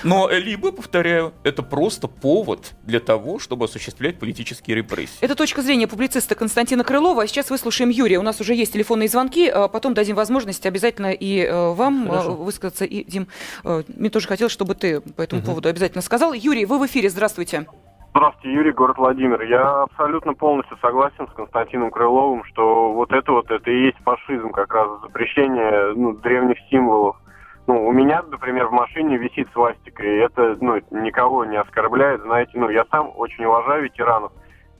Но 0.05 0.29
либо, 0.31 0.73
повторяю, 0.73 1.33
это 1.45 1.63
просто 1.63 2.09
повод 2.09 2.73
для 2.83 3.01
того, 3.01 3.39
чтобы 3.39 3.67
осуществлять 3.67 4.19
политические 4.19 4.77
репрессии. 4.77 5.19
Это 5.21 5.35
точка 5.35 5.63
зрения 5.63 5.87
публициста 5.87 6.35
Константина 6.35 6.85
Крылова. 6.85 7.23
А 7.23 7.27
сейчас 7.27 7.51
выслушаем 7.51 7.91
Юрия. 7.91 8.19
У 8.19 8.23
нас 8.23 8.41
уже 8.41 8.55
есть 8.55 8.73
телефонные 8.73 9.09
звонки. 9.09 9.49
А 9.49 9.69
потом 9.69 9.95
дадим 9.95 10.17
возможность 10.17 10.67
обязательно 10.67 11.13
и 11.13 11.45
э, 11.45 11.73
вам 11.73 12.07
э, 12.07 12.09
Хорошо. 12.09 12.35
высказаться. 12.37 12.85
И, 12.85 13.05
Дим, 13.05 13.29
э, 13.65 13.83
мне 13.89 14.11
тоже 14.11 14.29
хотелось, 14.29 14.53
чтобы 14.53 14.75
ты 14.75 15.01
по 15.01 15.23
этому 15.23 15.41
угу. 15.41 15.49
поводу 15.49 15.69
обязательно 15.69 16.03
сказал. 16.03 16.33
Юрий, 16.33 16.65
вы 16.65 16.79
в 16.79 16.87
эфире. 16.87 17.11
Здравствуйте. 17.11 17.67
Здравствуйте, 18.13 18.53
Юрий, 18.53 18.73
город 18.73 18.99
Владимир. 18.99 19.41
Я 19.43 19.83
абсолютно 19.83 20.35
полностью 20.35 20.77
согласен 20.83 21.29
с 21.29 21.33
Константином 21.33 21.93
Крыловым, 21.93 22.43
что 22.45 22.93
вот 22.93 23.13
это 23.13 23.31
вот, 23.31 23.49
это 23.53 23.71
и 23.71 23.85
есть 23.87 23.99
фашизм, 23.99 24.51
как 24.51 24.75
раз 24.75 24.89
запрещение 25.03 25.95
ну, 25.95 26.15
древних 26.15 26.57
символов 26.71 27.17
ну, 27.67 27.87
у 27.87 27.93
меня, 27.93 28.23
например, 28.23 28.67
в 28.67 28.73
машине 28.73 29.17
висит 29.17 29.49
свастика, 29.53 30.03
и 30.03 30.19
это, 30.19 30.57
ну, 30.61 30.81
никого 30.91 31.45
не 31.45 31.57
оскорбляет, 31.57 32.23
знаете, 32.23 32.53
ну, 32.55 32.69
я 32.69 32.85
сам 32.91 33.11
очень 33.17 33.45
уважаю 33.45 33.85
ветеранов, 33.85 34.33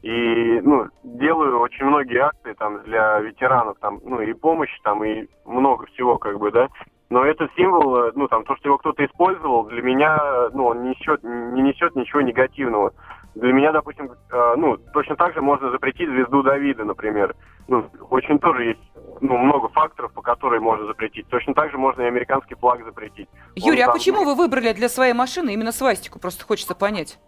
и, 0.03 0.61
ну, 0.63 0.89
делаю 1.05 1.61
очень 1.61 1.85
многие 1.85 2.19
акции 2.19 2.55
там 2.55 2.83
для 2.83 3.21
ветеранов, 3.21 3.79
там, 3.81 4.01
ну, 4.05 4.21
и 4.21 4.33
помощи, 4.33 4.79
там, 4.83 5.05
и 5.05 5.27
много 5.45 5.87
всего, 5.87 6.19
как 6.19 6.39
бы, 6.39 6.51
да, 6.51 6.69
но 7.11 7.25
это 7.25 7.49
символ, 7.57 8.13
ну, 8.15 8.29
там, 8.29 8.45
то, 8.45 8.57
что 8.57 8.69
его 8.69 8.79
кто-то 8.79 9.05
использовал, 9.05 9.65
для 9.65 9.83
меня, 9.83 10.49
ну, 10.53 10.67
он 10.67 10.85
несет, 10.85 11.23
не 11.25 11.61
несет 11.61 11.97
ничего 11.97 12.21
негативного. 12.21 12.93
Для 13.35 13.53
меня, 13.53 13.73
допустим, 13.73 14.11
э, 14.11 14.55
ну, 14.57 14.77
точно 14.93 15.17
так 15.17 15.35
же 15.35 15.41
можно 15.41 15.71
запретить 15.71 16.09
звезду 16.09 16.43
Давида, 16.43 16.85
например. 16.85 17.35
Ну, 17.69 17.89
очень 18.11 18.39
тоже 18.39 18.65
есть 18.65 18.81
ну, 19.21 19.37
много 19.37 19.69
факторов, 19.69 20.13
по 20.13 20.23
которым 20.23 20.65
можно 20.65 20.87
запретить. 20.87 21.29
Точно 21.29 21.55
так 21.55 21.71
же 21.71 21.79
можно 21.79 22.03
и 22.03 22.07
американский 22.07 22.57
флаг 22.57 22.85
запретить. 22.85 23.29
Юрий, 23.55 23.85
он 23.85 23.91
а 23.91 23.93
почему 23.93 24.25
вы 24.25 24.35
выбрали 24.35 24.73
для 24.73 24.89
своей 24.89 25.13
машины 25.13 25.55
именно 25.55 25.73
свастику? 25.73 26.19
Просто 26.19 26.45
хочется 26.45 26.75
понять. 26.75 27.19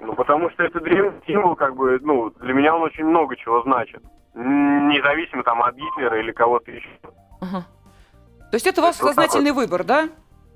Ну, 0.00 0.14
потому 0.14 0.50
что 0.50 0.62
это 0.62 0.80
древний 0.80 1.20
символ, 1.26 1.56
как 1.56 1.76
бы, 1.76 1.98
ну, 2.02 2.30
для 2.40 2.54
меня 2.54 2.74
он 2.74 2.82
очень 2.82 3.04
много 3.04 3.36
чего 3.36 3.62
значит. 3.62 4.02
независимо 4.34 5.42
там 5.42 5.62
от 5.62 5.74
Гитлера 5.74 6.20
или 6.20 6.32
кого-то 6.32 6.70
еще. 6.70 6.88
Ага. 7.40 7.64
То 8.50 8.56
есть 8.56 8.66
это 8.66 8.82
ваш 8.82 8.96
Это 8.96 9.04
вот 9.04 9.14
так 9.14 9.24
сознательный 9.24 9.52
выбор, 9.52 9.84
да? 9.84 10.08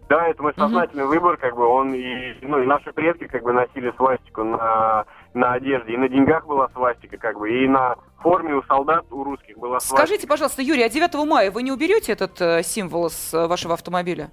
Да, 0.09 0.29
это 0.29 0.43
мой 0.43 0.53
сознательный 0.57 1.07
выбор, 1.07 1.37
как 1.39 1.57
бы 1.57 1.67
он 1.67 1.95
и, 1.95 2.35
ну, 2.43 2.63
и 2.63 2.67
наши 2.67 2.93
предки 2.93 3.27
как 3.27 3.43
бы 3.43 3.53
носили 3.53 3.93
свастику 3.97 4.45
на, 4.45 5.07
на 5.33 5.53
одежде, 5.55 5.95
и 5.95 5.97
на 5.97 6.09
деньгах 6.09 6.47
была 6.47 6.69
свастика, 6.69 7.17
как 7.17 7.39
бы, 7.39 7.51
и 7.51 7.67
на 7.67 7.97
форме 8.21 8.55
у 8.55 8.63
солдат, 8.65 9.05
у 9.11 9.25
русских 9.25 9.57
была 9.59 9.81
свастика. 9.81 10.07
Скажите, 10.07 10.27
пожалуйста, 10.27 10.63
Юрий, 10.63 10.83
а 10.83 10.91
9 10.91 11.15
мая 11.27 11.51
вы 11.51 11.63
не 11.63 11.73
уберете 11.73 12.13
этот 12.13 12.41
э, 12.41 12.63
символ 12.63 13.09
с 13.09 13.33
э, 13.33 13.47
вашего 13.47 13.75
автомобиля? 13.75 14.31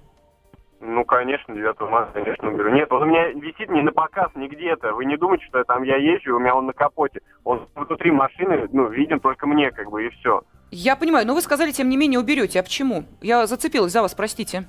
Ну, 0.80 1.04
конечно, 1.04 1.54
9 1.54 1.80
мая, 1.80 2.08
конечно, 2.12 2.50
уберу. 2.50 2.70
Нет, 2.70 2.92
он 2.92 3.02
у 3.04 3.06
меня 3.06 3.28
висит 3.28 3.70
не 3.70 3.82
на 3.82 3.92
показ, 3.92 4.30
не 4.34 4.48
где-то. 4.48 4.92
Вы 4.92 5.04
не 5.04 5.16
думайте, 5.16 5.46
что 5.46 5.62
там 5.64 5.84
я 5.84 5.96
езжу, 5.96 6.36
у 6.36 6.38
меня 6.40 6.54
он 6.54 6.66
на 6.66 6.72
капоте. 6.72 7.20
Он 7.44 7.66
внутри 7.74 8.10
машины, 8.10 8.68
ну, 8.72 8.88
виден 8.88 9.20
только 9.20 9.46
мне, 9.46 9.70
как 9.70 9.90
бы, 9.90 10.04
и 10.04 10.10
все. 10.10 10.42
Я 10.70 10.96
понимаю, 10.96 11.26
но 11.26 11.34
вы 11.34 11.40
сказали, 11.40 11.70
тем 11.70 11.88
не 11.88 11.96
менее, 11.96 12.18
уберете. 12.18 12.58
А 12.58 12.62
почему? 12.62 13.04
Я 13.20 13.46
зацепилась 13.46 13.92
за 13.92 14.02
вас, 14.02 14.14
простите. 14.14 14.64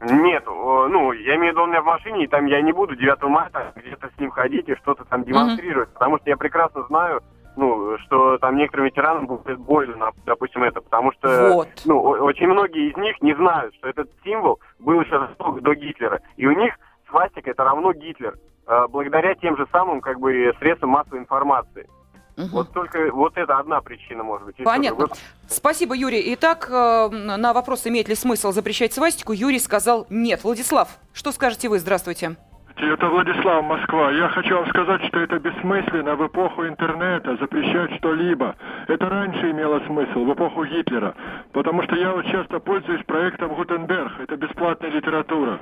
Нет, 0.00 0.44
ну, 0.46 1.12
я 1.12 1.36
имею 1.36 1.52
в 1.52 1.56
виду, 1.56 1.62
он 1.62 1.68
у 1.68 1.72
меня 1.72 1.82
в 1.82 1.86
машине, 1.86 2.24
и 2.24 2.26
там 2.26 2.46
я 2.46 2.60
не 2.60 2.72
буду 2.72 2.94
9 2.94 3.22
мая 3.24 3.48
там 3.50 3.62
где-то 3.74 4.10
с 4.14 4.20
ним 4.20 4.30
ходить 4.30 4.68
и 4.68 4.76
что-то 4.76 5.04
там 5.06 5.24
демонстрировать, 5.24 5.88
потому 5.94 6.18
что 6.18 6.28
я 6.28 6.36
прекрасно 6.36 6.82
знаю, 6.84 7.22
ну, 7.56 7.96
что 7.98 8.36
там 8.38 8.56
некоторым 8.56 8.86
ветеранам 8.86 9.26
будет 9.26 9.58
больно, 9.58 10.10
допустим, 10.26 10.62
это, 10.62 10.82
потому 10.82 11.12
что, 11.12 11.52
Вот. 11.54 11.68
ну, 11.86 11.98
очень 12.00 12.46
многие 12.46 12.90
из 12.90 12.96
них 12.98 13.20
не 13.22 13.34
знают, 13.34 13.74
что 13.76 13.88
этот 13.88 14.10
символ 14.22 14.60
был 14.78 15.00
еще 15.00 15.28
до 15.38 15.74
Гитлера, 15.74 16.20
и 16.36 16.46
у 16.46 16.52
них 16.52 16.74
свастика 17.08 17.50
это 17.50 17.64
равно 17.64 17.92
Гитлер, 17.92 18.34
э, 18.66 18.86
благодаря 18.90 19.34
тем 19.34 19.56
же 19.56 19.66
самым, 19.72 20.02
как 20.02 20.20
бы, 20.20 20.52
средствам 20.58 20.90
массовой 20.90 21.20
информации. 21.20 21.88
Мгм. 22.36 22.48
Вот 22.50 22.72
только 22.72 23.10
вот 23.12 23.36
это 23.36 23.58
одна 23.58 23.80
причина, 23.80 24.22
может 24.22 24.46
быть. 24.46 24.56
Понятно. 24.62 25.06
Вы- 25.06 25.12
Спасибо, 25.48 25.94
Юрий. 25.94 26.34
Итак, 26.34 26.68
э, 26.70 27.08
на 27.10 27.52
вопрос, 27.54 27.86
имеет 27.86 28.08
ли 28.08 28.14
смысл 28.14 28.52
запрещать 28.52 28.92
свастику, 28.92 29.32
Юрий 29.32 29.58
сказал 29.58 30.06
нет. 30.10 30.44
Владислав, 30.44 30.98
что 31.14 31.32
скажете 31.32 31.68
вы? 31.68 31.78
Здравствуйте. 31.78 32.36
Это 32.78 33.08
Владислав, 33.08 33.64
Москва. 33.64 34.10
Я 34.12 34.28
хочу 34.28 34.54
вам 34.54 34.68
сказать, 34.68 35.02
что 35.06 35.18
это 35.20 35.38
бессмысленно 35.38 36.14
в 36.14 36.26
эпоху 36.26 36.66
интернета 36.66 37.34
запрещать 37.40 37.90
что-либо. 37.96 38.54
Это 38.86 39.08
раньше 39.08 39.50
имело 39.50 39.80
смысл, 39.86 40.24
в 40.26 40.34
эпоху 40.34 40.66
Гитлера. 40.66 41.14
Потому 41.56 41.82
что 41.84 41.96
я 41.96 42.12
вот 42.12 42.26
часто 42.26 42.60
пользуюсь 42.60 43.02
проектом 43.04 43.54
Гутенберг. 43.54 44.20
Это 44.20 44.36
бесплатная 44.36 44.90
литература. 44.90 45.58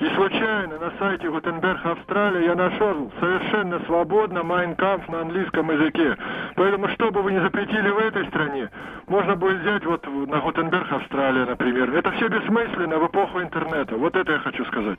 И 0.00 0.08
случайно 0.16 0.76
на 0.76 0.92
сайте 0.98 1.30
Гутенберг 1.30 1.86
Австралия 1.86 2.46
я 2.46 2.56
нашел 2.56 3.12
совершенно 3.20 3.78
свободно 3.86 4.40
Kampf 4.40 5.08
на 5.08 5.20
английском 5.20 5.70
языке. 5.70 6.16
Поэтому, 6.56 6.88
что 6.88 7.12
бы 7.12 7.22
вы 7.22 7.30
ни 7.30 7.38
запретили 7.38 7.88
в 7.88 7.98
этой 7.98 8.26
стране, 8.26 8.68
можно 9.06 9.36
будет 9.36 9.60
взять 9.60 9.86
вот 9.86 10.04
на 10.28 10.40
Гутенберг 10.40 10.90
Австралия, 10.90 11.44
например. 11.44 11.94
Это 11.94 12.10
все 12.10 12.26
бессмысленно 12.26 12.98
в 12.98 13.06
эпоху 13.06 13.40
интернета. 13.40 13.94
Вот 13.94 14.16
это 14.16 14.32
я 14.32 14.38
хочу 14.40 14.64
сказать. 14.64 14.98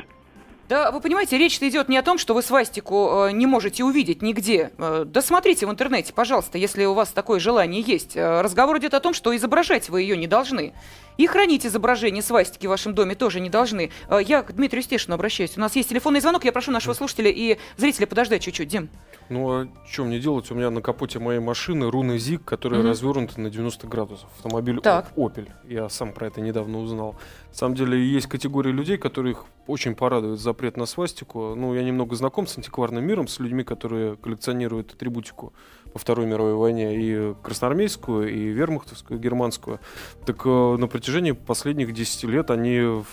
Да, 0.70 0.92
вы 0.92 1.00
понимаете, 1.00 1.38
речь-то 1.38 1.68
идет 1.70 1.88
не 1.88 1.98
о 1.98 2.04
том, 2.04 2.18
что 2.18 2.34
вы 2.34 2.42
свастику 2.42 3.28
э, 3.28 3.32
не 3.32 3.46
можете 3.46 3.86
увидеть 3.86 4.22
нигде. 4.22 4.72
Э, 4.78 5.06
да 5.06 5.22
смотрите 5.22 5.66
в 5.66 5.72
интернете, 5.72 6.12
пожалуйста, 6.12 6.58
если 6.58 6.84
у 6.84 6.94
вас 6.94 7.10
такое 7.10 7.40
желание 7.40 7.82
есть. 7.82 8.18
Э, 8.18 8.42
разговор 8.42 8.78
идет 8.78 8.94
о 8.94 9.00
том, 9.00 9.14
что 9.14 9.34
изображать 9.34 9.88
вы 9.88 10.02
ее 10.02 10.18
не 10.18 10.28
должны. 10.28 10.74
И 11.18 11.26
хранить 11.28 11.66
изображение 11.66 12.22
свастики 12.22 12.68
в 12.68 12.70
вашем 12.70 12.94
доме 12.94 13.16
тоже 13.16 13.40
не 13.40 13.50
должны. 13.50 13.92
Э, 14.10 14.20
я 14.24 14.44
к 14.44 14.54
Дмитрию 14.54 14.84
Стешину 14.84 15.16
обращаюсь. 15.16 15.58
У 15.58 15.60
нас 15.60 15.76
есть 15.76 15.90
телефонный 15.90 16.20
звонок. 16.22 16.46
Я 16.46 16.52
прошу 16.52 16.72
нашего 16.72 16.94
слушателя 16.94 17.30
и 17.32 17.58
зрителя 17.78 18.06
подождать 18.08 18.44
чуть-чуть. 18.44 18.68
Дим. 18.68 18.90
Ну, 19.30 19.50
а 19.50 19.68
что 19.90 20.06
мне 20.06 20.20
делать? 20.20 20.50
У 20.52 20.56
меня 20.56 20.70
на 20.70 20.82
капоте 20.82 21.20
моей 21.20 21.40
машины 21.40 21.90
руны 21.90 22.18
ЗИГ, 22.18 22.46
которые 22.46 22.80
Мгм. 22.82 22.90
развернуты 22.90 23.42
на 23.42 23.50
90 23.50 23.88
градусов. 23.88 24.30
Автомобиль 24.38 24.80
Так. 24.80 25.12
Opel. 25.16 25.50
Я 25.68 25.90
сам 25.90 26.14
про 26.14 26.28
это 26.28 26.40
недавно 26.40 26.80
узнал. 26.80 27.16
На 27.50 27.56
самом 27.58 27.76
деле, 27.76 27.98
есть 28.06 28.28
категория 28.28 28.72
людей, 28.72 28.98
которых 28.98 29.46
очень 29.66 29.96
порадует 29.96 30.40
запрет 30.40 30.78
на 30.78 30.86
свастику. 30.86 31.56
Ну, 31.56 31.74
я 31.74 31.84
немного 31.84 32.16
знаком 32.16 32.46
с 32.48 32.58
антикварным 32.58 33.04
миром, 33.04 33.28
с 33.28 33.40
людьми, 33.40 33.64
которые 33.64 34.16
коллекционируют 34.18 34.94
атрибутику 34.94 35.52
по 35.98 36.02
Второй 36.02 36.28
мировой 36.28 36.54
войне, 36.54 36.96
и 36.96 37.34
красноармейскую, 37.42 38.32
и 38.32 38.50
вермахтовскую, 38.50 39.20
и 39.20 39.22
германскую. 39.24 39.80
Так 40.28 40.44
э, 40.46 40.76
на 40.78 40.88
протяжении 40.88 41.32
последних 41.32 41.92
10 41.92 42.24
лет 42.26 42.52
они 42.52 43.04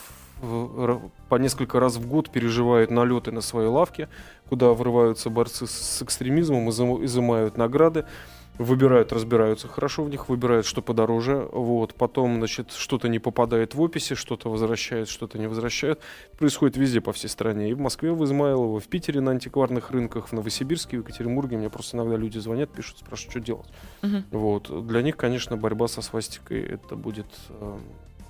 по 1.30 1.36
несколько 1.36 1.80
раз 1.80 1.96
в 1.96 2.06
год 2.06 2.28
переживают 2.30 2.90
налеты 2.90 3.32
на 3.32 3.40
свои 3.40 3.66
лавки, 3.66 4.08
куда 4.50 4.74
врываются 4.74 5.30
борцы 5.30 5.66
с- 5.66 6.02
экстремизмом, 6.02 6.68
изым- 6.68 7.02
изымают 7.04 7.56
награды, 7.56 8.04
выбирают, 8.58 9.12
разбираются 9.12 9.68
хорошо 9.68 10.04
в 10.04 10.10
них, 10.10 10.28
выбирают, 10.28 10.66
что 10.66 10.82
подороже, 10.82 11.48
вот, 11.52 11.94
потом, 11.94 12.36
значит, 12.36 12.72
что-то 12.72 13.08
не 13.08 13.18
попадает 13.18 13.74
в 13.74 13.80
описи, 13.80 14.14
что-то 14.14 14.50
возвращают, 14.50 15.08
что-то 15.08 15.38
не 15.38 15.46
возвращают. 15.46 16.00
Происходит 16.38 16.76
везде 16.76 17.00
по 17.00 17.12
всей 17.12 17.28
стране. 17.28 17.70
И 17.70 17.74
в 17.74 17.80
Москве, 17.80 18.12
в 18.12 18.24
Измайлово, 18.24 18.80
в 18.80 18.86
Питере 18.86 19.20
на 19.20 19.32
антикварных 19.32 19.90
рынках, 19.90 20.28
в 20.28 20.32
Новосибирске, 20.32 20.98
в 20.98 21.00
Екатеринбурге. 21.00 21.56
Мне 21.56 21.70
просто 21.70 21.96
иногда 21.96 22.16
люди 22.16 22.38
звонят, 22.38 22.70
пишут, 22.70 22.98
спрашивают, 22.98 23.30
что 23.30 23.40
делать. 23.40 23.68
Мгм. 24.02 24.24
Вот. 24.30 24.86
Для 24.86 25.02
них, 25.02 25.16
конечно, 25.16 25.56
борьба 25.56 25.88
со 25.88 26.02
свастикой 26.02 26.62
это 26.62 26.96
будет 26.96 27.26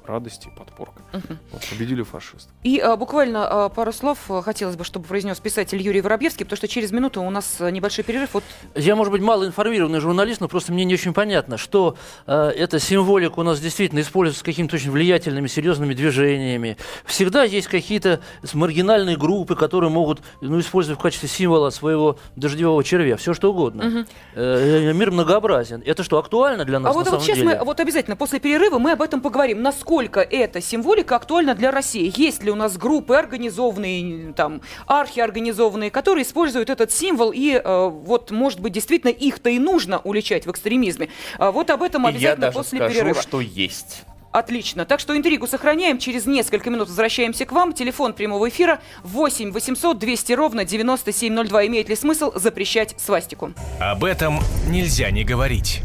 э, 0.06 0.10
радость 0.10 0.46
и 0.46 0.50
подпорка. 0.50 1.02
Мгм. 1.12 1.38
Вот, 1.52 1.62
победили 1.70 2.02
фашисты. 2.02 2.50
И 2.62 2.78
а, 2.78 2.96
буквально 2.96 3.64
а, 3.64 3.68
пару 3.68 3.92
слов 3.92 4.18
а, 4.30 4.42
хотелось 4.42 4.76
бы, 4.76 4.84
чтобы 4.84 5.06
произнес 5.06 5.38
писатель 5.40 5.80
Юрий 5.80 6.00
Воробьевский, 6.00 6.44
потому 6.44 6.56
что 6.56 6.68
через 6.68 6.92
минуту 6.92 7.22
у 7.22 7.30
нас 7.30 7.56
а, 7.60 7.70
небольшой 7.70 8.04
перерыв. 8.04 8.30
Вот 8.34 8.44
Я, 8.74 8.96
может 8.96 9.12
быть, 9.12 9.22
мало 9.22 9.46
информированный 9.46 10.00
журналист, 10.00 10.40
но 10.40 10.48
просто 10.48 10.72
мне 10.72 10.84
не 10.84 10.94
очень 10.94 11.12
понятно, 11.14 11.56
что 11.56 11.96
э, 12.26 12.52
эта 12.56 12.78
символика 12.78 13.38
у 13.38 13.42
нас 13.42 13.60
действительно 13.60 14.00
используется 14.00 14.40
с 14.40 14.42
какими-то 14.42 14.76
очень 14.76 14.90
влиятельными, 14.90 15.46
серьезными 15.46 15.94
движениями. 15.94 16.76
Всегда 17.04 17.44
есть 17.44 17.68
какие-то 17.68 18.20
маргинальные 18.52 19.16
группы, 19.16 19.56
которые 19.56 19.90
могут 19.90 20.20
ну, 20.40 20.60
использовать 20.60 20.98
в 20.98 21.02
качестве 21.02 21.28
символа 21.28 21.70
своего 21.70 22.18
дождевого 22.36 22.82
червя, 22.84 23.16
все 23.16 23.34
что 23.34 23.50
угодно. 23.50 24.06
Э, 24.34 24.92
мир 24.92 25.10
многообразен. 25.10 25.82
Это 25.84 26.02
что, 26.02 26.18
актуально 26.18 26.64
для 26.64 26.78
нас 26.78 26.90
А 26.90 26.92
на 26.92 26.98
вот, 26.98 27.04
самом 27.06 27.18
вот 27.18 27.24
сейчас 27.26 27.38
деле? 27.38 27.58
мы 27.58 27.64
вот 27.64 27.80
обязательно 27.80 28.16
после 28.16 28.40
перерыва 28.40 28.78
мы 28.78 28.92
об 28.92 29.02
этом 29.02 29.20
поговорим. 29.20 29.62
Насколько 29.62 29.93
эта 30.02 30.60
символика 30.60 31.16
актуальна 31.16 31.54
для 31.54 31.70
России? 31.70 32.12
Есть 32.16 32.42
ли 32.42 32.50
у 32.50 32.54
нас 32.54 32.76
группы 32.76 33.14
организованные, 33.14 34.32
там, 34.32 34.60
архиорганизованные, 34.86 35.90
которые 35.90 36.24
используют 36.24 36.70
этот 36.70 36.90
символ 36.92 37.30
и 37.32 37.52
э, 37.52 37.88
вот, 37.88 38.30
может 38.30 38.60
быть, 38.60 38.72
действительно 38.72 39.10
их-то 39.10 39.50
и 39.50 39.58
нужно 39.58 40.00
уличать 40.00 40.46
в 40.46 40.50
экстремизме? 40.50 41.08
А 41.38 41.52
вот 41.52 41.70
об 41.70 41.82
этом 41.82 42.02
И 42.02 42.04
я 42.04 42.10
обязательно 42.10 42.46
даже 42.46 42.58
после 42.58 42.78
скажу, 42.78 42.94
перерыва. 42.94 43.22
что 43.22 43.40
есть. 43.40 44.02
Отлично. 44.32 44.84
Так 44.84 44.98
что 44.98 45.16
интригу 45.16 45.46
сохраняем. 45.46 45.98
Через 45.98 46.26
несколько 46.26 46.68
минут 46.68 46.88
возвращаемся 46.88 47.46
к 47.46 47.52
вам. 47.52 47.72
Телефон 47.72 48.14
прямого 48.14 48.48
эфира 48.48 48.80
8 49.04 49.52
800 49.52 49.96
200 49.96 50.32
ровно 50.32 50.64
9702. 50.64 51.66
Имеет 51.66 51.88
ли 51.88 51.94
смысл 51.94 52.32
запрещать 52.34 52.96
свастику? 52.98 53.52
Об 53.80 54.02
этом 54.02 54.40
нельзя 54.68 55.12
не 55.12 55.22
говорить. 55.22 55.82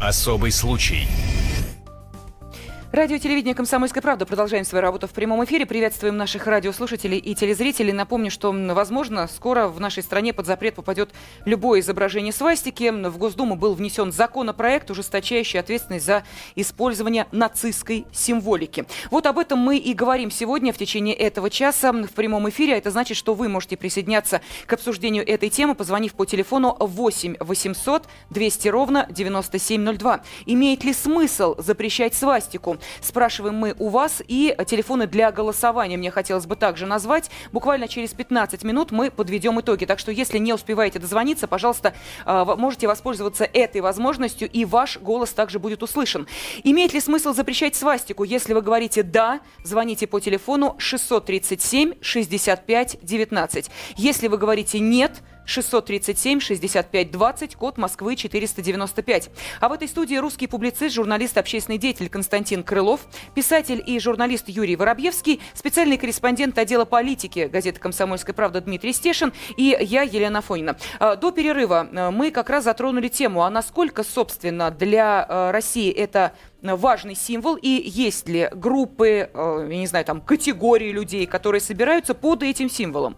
Особый 0.00 0.50
случай. 0.50 1.06
Радио 2.92 3.18
телевидение 3.18 3.54
«Комсомольская 3.54 4.02
правда». 4.02 4.26
Продолжаем 4.26 4.64
свою 4.64 4.82
работу 4.82 5.06
в 5.06 5.12
прямом 5.12 5.44
эфире. 5.44 5.64
Приветствуем 5.64 6.16
наших 6.16 6.48
радиослушателей 6.48 7.18
и 7.18 7.36
телезрителей. 7.36 7.92
Напомню, 7.92 8.32
что, 8.32 8.50
возможно, 8.50 9.28
скоро 9.28 9.68
в 9.68 9.78
нашей 9.78 10.02
стране 10.02 10.32
под 10.32 10.46
запрет 10.46 10.74
попадет 10.74 11.10
любое 11.44 11.78
изображение 11.82 12.32
свастики. 12.32 12.90
В 12.90 13.16
Госдуму 13.16 13.54
был 13.54 13.74
внесен 13.74 14.10
законопроект, 14.10 14.90
ужесточающий 14.90 15.60
ответственность 15.60 16.04
за 16.04 16.24
использование 16.56 17.28
нацистской 17.30 18.06
символики. 18.10 18.84
Вот 19.12 19.26
об 19.26 19.38
этом 19.38 19.60
мы 19.60 19.76
и 19.76 19.94
говорим 19.94 20.32
сегодня 20.32 20.72
в 20.72 20.76
течение 20.76 21.14
этого 21.14 21.48
часа 21.48 21.92
в 21.92 22.10
прямом 22.10 22.48
эфире. 22.48 22.74
А 22.74 22.76
Это 22.76 22.90
значит, 22.90 23.16
что 23.16 23.34
вы 23.34 23.48
можете 23.48 23.76
присоединяться 23.76 24.40
к 24.66 24.72
обсуждению 24.72 25.24
этой 25.24 25.48
темы, 25.48 25.76
позвонив 25.76 26.14
по 26.14 26.26
телефону 26.26 26.76
8 26.80 27.36
800 27.38 28.08
200 28.30 28.66
ровно 28.66 29.06
9702. 29.10 30.22
Имеет 30.46 30.82
ли 30.82 30.92
смысл 30.92 31.54
запрещать 31.56 32.14
свастику? 32.14 32.79
Спрашиваем 33.00 33.54
мы 33.56 33.74
у 33.78 33.88
вас. 33.88 34.22
И 34.26 34.56
телефоны 34.66 35.06
для 35.06 35.32
голосования 35.32 35.96
мне 35.96 36.10
хотелось 36.10 36.46
бы 36.46 36.56
также 36.56 36.86
назвать. 36.86 37.30
Буквально 37.52 37.88
через 37.88 38.10
15 38.10 38.64
минут 38.64 38.90
мы 38.90 39.10
подведем 39.10 39.60
итоги. 39.60 39.84
Так 39.84 39.98
что, 39.98 40.12
если 40.12 40.38
не 40.38 40.52
успеваете 40.52 40.98
дозвониться, 40.98 41.46
пожалуйста, 41.46 41.94
а, 42.24 42.44
можете 42.56 42.86
воспользоваться 42.86 43.44
этой 43.44 43.80
возможностью, 43.80 44.48
и 44.48 44.64
ваш 44.64 44.98
голос 44.98 45.30
также 45.30 45.58
будет 45.58 45.82
услышан. 45.82 46.26
Имеет 46.64 46.92
ли 46.92 47.00
смысл 47.00 47.32
запрещать 47.32 47.74
свастику? 47.74 48.24
Если 48.24 48.54
вы 48.54 48.62
говорите 48.62 49.02
«да», 49.02 49.40
звоните 49.64 50.06
по 50.06 50.20
телефону 50.20 50.76
637 50.78 51.94
65 52.00 52.98
19. 53.02 53.70
Если 53.96 54.28
вы 54.28 54.38
говорите 54.38 54.78
«нет», 54.80 55.22
637-65-20, 55.46 57.56
код 57.56 57.78
Москвы 57.78 58.16
495. 58.16 59.30
А 59.60 59.68
в 59.68 59.72
этой 59.72 59.88
студии 59.88 60.16
русский 60.16 60.46
публицист, 60.46 60.94
журналист, 60.94 61.38
общественный 61.38 61.78
деятель 61.78 62.08
Константин 62.08 62.62
Крылов, 62.62 63.00
писатель 63.34 63.82
и 63.84 63.98
журналист 63.98 64.48
Юрий 64.48 64.76
Воробьевский, 64.76 65.40
специальный 65.54 65.96
корреспондент 65.96 66.58
отдела 66.58 66.84
политики 66.84 67.48
газеты 67.52 67.80
«Комсомольская 67.80 68.34
правда» 68.34 68.60
Дмитрий 68.60 68.92
Стешин 68.92 69.32
и 69.56 69.76
я, 69.80 70.02
Елена 70.02 70.40
Фонина. 70.40 70.76
А, 70.98 71.16
до 71.16 71.30
перерыва 71.30 71.88
э, 71.90 72.10
мы 72.10 72.30
как 72.30 72.50
раз 72.50 72.64
затронули 72.64 73.08
тему, 73.08 73.42
а 73.42 73.50
насколько, 73.50 74.04
собственно, 74.04 74.70
для 74.70 75.26
э, 75.28 75.50
России 75.50 75.90
это 75.90 76.32
важный 76.62 77.14
символ, 77.14 77.56
и 77.56 77.68
есть 77.68 78.28
ли 78.28 78.48
группы, 78.52 79.30
я 79.34 79.66
не 79.66 79.86
знаю, 79.86 80.04
там, 80.04 80.20
категории 80.20 80.92
людей, 80.92 81.26
которые 81.26 81.60
собираются 81.60 82.14
под 82.14 82.42
этим 82.42 82.68
символом? 82.68 83.16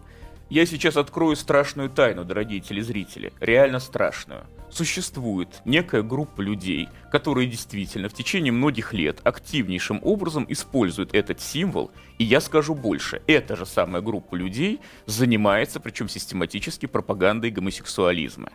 Я 0.53 0.67
сейчас 0.67 0.97
открою 0.97 1.35
страшную 1.35 1.89
тайну, 1.89 2.25
дорогие 2.25 2.59
телезрители, 2.59 3.33
реально 3.39 3.79
страшную. 3.79 4.45
Существует 4.69 5.49
некая 5.65 6.03
группа 6.03 6.41
людей, 6.41 6.89
которые 7.11 7.47
действительно 7.47 8.07
в 8.07 8.13
течение 8.13 8.53
многих 8.53 8.93
лет 8.93 9.19
активнейшим 9.23 9.99
образом 10.03 10.45
используют 10.47 11.15
этот 11.15 11.41
символ, 11.41 11.89
и 12.19 12.23
я 12.23 12.39
скажу 12.39 12.75
больше, 12.75 13.23
эта 13.25 13.55
же 13.55 13.65
самая 13.65 14.03
группа 14.03 14.35
людей 14.35 14.79
занимается, 15.07 15.79
причем 15.79 16.07
систематически, 16.07 16.85
пропагандой 16.85 17.49
гомосексуализма. 17.49 18.49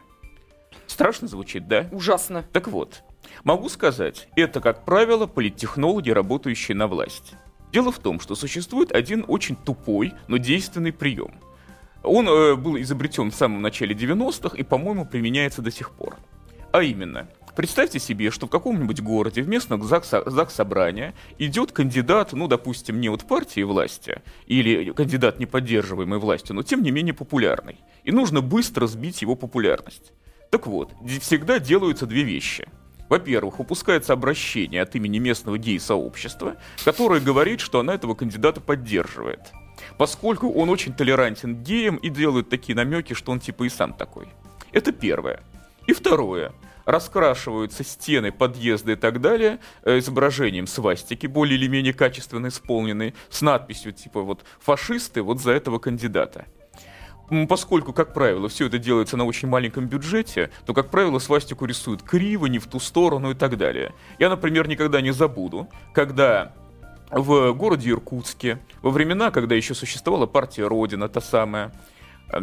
Страшно 0.86 1.26
звучит, 1.26 1.66
да? 1.66 1.88
Ужасно. 1.90 2.44
Так 2.52 2.68
вот, 2.68 3.02
могу 3.42 3.68
сказать, 3.68 4.28
это, 4.36 4.60
как 4.60 4.84
правило, 4.84 5.26
политтехнологи, 5.26 6.10
работающие 6.10 6.76
на 6.76 6.86
власти. 6.86 7.34
Дело 7.72 7.90
в 7.90 7.98
том, 7.98 8.20
что 8.20 8.36
существует 8.36 8.92
один 8.92 9.24
очень 9.26 9.56
тупой, 9.56 10.12
но 10.28 10.36
действенный 10.36 10.92
прием. 10.92 11.32
Он 12.08 12.28
э, 12.28 12.54
был 12.56 12.80
изобретен 12.80 13.30
в 13.30 13.34
самом 13.34 13.62
начале 13.62 13.94
90-х 13.94 14.56
и, 14.56 14.62
по-моему, 14.62 15.04
применяется 15.04 15.62
до 15.62 15.70
сих 15.70 15.90
пор. 15.90 16.16
А 16.72 16.82
именно, 16.82 17.28
представьте 17.56 17.98
себе, 17.98 18.30
что 18.30 18.46
в 18.46 18.50
каком-нибудь 18.50 19.00
городе 19.00 19.42
в 19.42 19.48
местном 19.48 19.82
ЗАГС, 19.82 20.14
ЗАГС 20.26 20.54
собрания 20.54 21.14
идет 21.38 21.72
кандидат, 21.72 22.32
ну, 22.32 22.46
допустим, 22.46 23.00
не 23.00 23.08
от 23.08 23.26
партии 23.26 23.62
власти, 23.62 24.22
или 24.46 24.92
кандидат, 24.92 25.38
не 25.38 25.46
властью, 26.18 26.56
но 26.56 26.62
тем 26.62 26.82
не 26.82 26.90
менее 26.90 27.14
популярный. 27.14 27.76
И 28.04 28.12
нужно 28.12 28.40
быстро 28.40 28.86
сбить 28.86 29.22
его 29.22 29.34
популярность. 29.34 30.12
Так 30.50 30.66
вот, 30.66 30.92
всегда 31.20 31.58
делаются 31.58 32.06
две 32.06 32.22
вещи. 32.22 32.68
Во-первых, 33.08 33.58
выпускается 33.58 34.12
обращение 34.12 34.82
от 34.82 34.94
имени 34.94 35.18
местного 35.18 35.58
гей-сообщества, 35.58 36.56
которое 36.84 37.20
говорит, 37.20 37.60
что 37.60 37.80
она 37.80 37.94
этого 37.94 38.14
кандидата 38.14 38.60
поддерживает. 38.60 39.52
Поскольку 39.96 40.50
он 40.52 40.70
очень 40.70 40.92
толерантен 40.92 41.56
к 41.56 41.62
геям 41.62 41.96
и 41.96 42.08
делает 42.08 42.48
такие 42.48 42.74
намеки, 42.74 43.14
что 43.14 43.32
он 43.32 43.40
типа 43.40 43.64
и 43.64 43.68
сам 43.68 43.92
такой. 43.92 44.28
Это 44.72 44.92
первое. 44.92 45.40
И 45.86 45.92
второе 45.92 46.52
раскрашиваются 46.88 47.84
стены, 47.84 48.32
подъезды 48.32 48.92
и 48.92 48.96
так 48.96 49.20
далее 49.20 49.58
э, 49.82 49.98
изображением 49.98 50.66
свастики, 50.66 51.26
более 51.26 51.58
или 51.58 51.68
менее 51.68 51.92
качественно 51.92 52.46
исполненной, 52.46 53.14
с 53.28 53.42
надписью 53.42 53.92
типа 53.92 54.22
вот 54.22 54.42
«фашисты 54.58 55.20
вот 55.20 55.38
за 55.38 55.52
этого 55.52 55.78
кандидата». 55.78 56.46
Поскольку, 57.46 57.92
как 57.92 58.14
правило, 58.14 58.48
все 58.48 58.68
это 58.68 58.78
делается 58.78 59.18
на 59.18 59.26
очень 59.26 59.48
маленьком 59.48 59.86
бюджете, 59.86 60.50
то, 60.64 60.72
как 60.72 60.90
правило, 60.90 61.18
свастику 61.18 61.66
рисуют 61.66 62.02
криво, 62.02 62.46
не 62.46 62.58
в 62.58 62.66
ту 62.66 62.80
сторону 62.80 63.32
и 63.32 63.34
так 63.34 63.58
далее. 63.58 63.92
Я, 64.18 64.30
например, 64.30 64.66
никогда 64.66 65.02
не 65.02 65.10
забуду, 65.10 65.68
когда 65.92 66.54
в 67.10 67.52
городе 67.52 67.90
Иркутске, 67.90 68.58
во 68.82 68.90
времена, 68.90 69.30
когда 69.30 69.54
еще 69.54 69.74
существовала 69.74 70.26
партия 70.26 70.66
Родина, 70.66 71.08
та 71.08 71.20
самая, 71.20 71.72
э, 72.32 72.40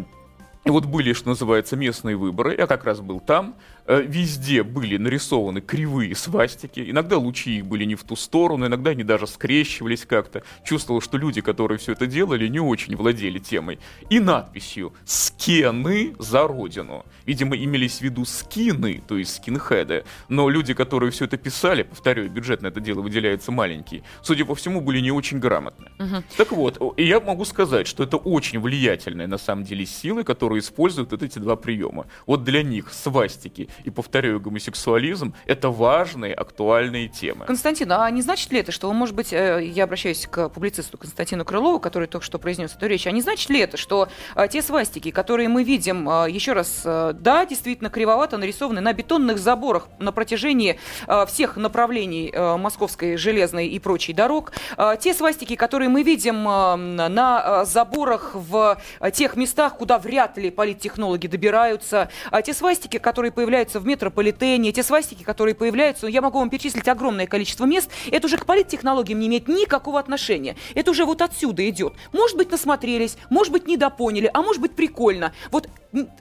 и 0.63 0.69
вот 0.69 0.85
были, 0.85 1.13
что 1.13 1.29
называется, 1.29 1.75
местные 1.75 2.15
выборы, 2.15 2.55
я 2.57 2.65
как 2.65 2.85
раз 2.85 2.99
был 2.99 3.19
там, 3.19 3.55
везде 3.87 4.63
были 4.63 4.97
нарисованы 4.97 5.61
кривые 5.61 6.15
свастики, 6.15 6.89
иногда 6.89 7.17
лучи 7.17 7.57
их 7.57 7.65
были 7.65 7.85
не 7.85 7.95
в 7.95 8.03
ту 8.03 8.15
сторону, 8.15 8.65
иногда 8.65 8.91
они 8.91 9.03
даже 9.03 9.27
скрещивались 9.27 10.05
как-то. 10.05 10.43
Чувствовал, 10.63 11.01
что 11.01 11.17
люди, 11.17 11.41
которые 11.41 11.77
все 11.77 11.91
это 11.91 12.07
делали, 12.07 12.47
не 12.47 12.59
очень 12.59 12.95
владели 12.95 13.39
темой. 13.39 13.79
И 14.09 14.19
надписью 14.19 14.93
«Скены 15.05 16.15
за 16.19 16.47
Родину». 16.47 17.05
Видимо, 17.25 17.55
имелись 17.55 17.99
в 17.99 18.01
виду 18.01 18.25
скины, 18.25 19.01
то 19.07 19.17
есть 19.17 19.35
скинхеды, 19.35 20.05
но 20.29 20.49
люди, 20.49 20.73
которые 20.73 21.11
все 21.11 21.25
это 21.25 21.37
писали, 21.37 21.83
повторю, 21.83 22.29
бюджет 22.29 22.61
на 22.61 22.67
это 22.67 22.79
дело 22.79 23.01
выделяется 23.01 23.51
маленький, 23.51 24.03
судя 24.21 24.45
по 24.45 24.55
всему, 24.55 24.81
были 24.81 24.99
не 24.99 25.11
очень 25.11 25.39
грамотны. 25.39 25.91
Угу. 25.99 26.23
Так 26.37 26.51
вот, 26.51 26.93
я 26.97 27.19
могу 27.19 27.45
сказать, 27.45 27.87
что 27.87 28.03
это 28.03 28.17
очень 28.17 28.59
влиятельные 28.59 29.27
на 29.27 29.37
самом 29.37 29.63
деле 29.63 29.85
силы, 29.85 30.23
которые 30.23 30.59
используют 30.59 31.11
вот 31.11 31.23
эти 31.23 31.39
два 31.39 31.55
приема. 31.55 32.07
Вот 32.25 32.43
для 32.43 32.63
них 32.63 32.91
свастики 32.93 33.69
и, 33.83 33.89
повторяю, 33.89 34.39
гомосексуализм— 34.39 35.33
это 35.45 35.69
важные, 35.69 36.33
актуальные 36.33 37.07
темы. 37.07 37.45
Константин, 37.45 37.91
а 37.91 38.09
не 38.09 38.21
значит 38.21 38.51
ли 38.51 38.59
это, 38.59 38.71
что, 38.71 38.91
может 38.93 39.15
быть, 39.15 39.33
э, 39.33 39.63
я 39.63 39.83
обращаюсь 39.83 40.27
к 40.29 40.49
публицисту 40.49 40.97
Константину 40.97 41.45
Крылову, 41.45 41.79
который 41.79 42.07
только 42.07 42.25
что 42.25 42.39
произнес 42.39 42.75
эту 42.75 42.87
речь, 42.87 43.07
а 43.07 43.11
не 43.11 43.21
значит 43.21 43.49
ли 43.49 43.59
это, 43.59 43.77
что 43.77 44.07
э, 44.35 44.47
те 44.49 44.61
свастики, 44.61 45.11
которые 45.11 45.49
мы 45.49 45.63
видим, 45.63 46.09
э, 46.09 46.29
еще 46.29 46.53
раз, 46.53 46.81
да, 46.83 47.45
действительно 47.45 47.89
кривовато 47.89 48.37
нарисованы 48.37 48.81
на 48.81 48.93
бетонных 48.93 49.37
заборах 49.37 49.87
на 49.99 50.11
протяжении 50.11 50.79
всех 51.27 51.57
направлений 51.57 52.33
московской 52.57 53.17
железной 53.17 53.67
и 53.67 53.79
прочей 53.79 54.13
дорог, 54.13 54.51
те 54.99 55.13
свастики, 55.13 55.55
которые 55.55 55.89
мы 55.89 56.03
видим 56.03 56.43
на 56.43 57.65
заборах 57.65 58.31
в 58.33 58.77
тех 59.13 59.35
местах, 59.35 59.77
куда 59.77 59.97
вряд 59.97 60.37
ли 60.37 60.51
политтехнологи 60.51 61.27
добираются, 61.27 62.09
те 62.43 62.53
свастики, 62.53 62.97
которые 62.97 63.31
появляются 63.31 63.64
появляются 63.65 63.79
в 63.79 63.85
метрополитене, 63.85 64.69
эти 64.69 64.81
свастики, 64.81 65.23
которые 65.23 65.55
появляются, 65.55 66.07
я 66.07 66.21
могу 66.21 66.39
вам 66.39 66.49
перечислить 66.49 66.87
огромное 66.87 67.25
количество 67.25 67.65
мест, 67.65 67.89
это 68.11 68.27
уже 68.27 68.37
к 68.37 68.45
политтехнологиям 68.45 69.19
не 69.19 69.27
имеет 69.27 69.47
никакого 69.47 69.99
отношения. 69.99 70.55
Это 70.75 70.91
уже 70.91 71.05
вот 71.05 71.21
отсюда 71.21 71.67
идет. 71.67 71.93
Может 72.13 72.37
быть, 72.37 72.51
насмотрелись, 72.51 73.17
может 73.29 73.51
быть, 73.51 73.67
недопоняли, 73.67 74.29
а 74.33 74.41
может 74.41 74.61
быть, 74.61 74.75
прикольно. 74.75 75.33
Вот 75.51 75.67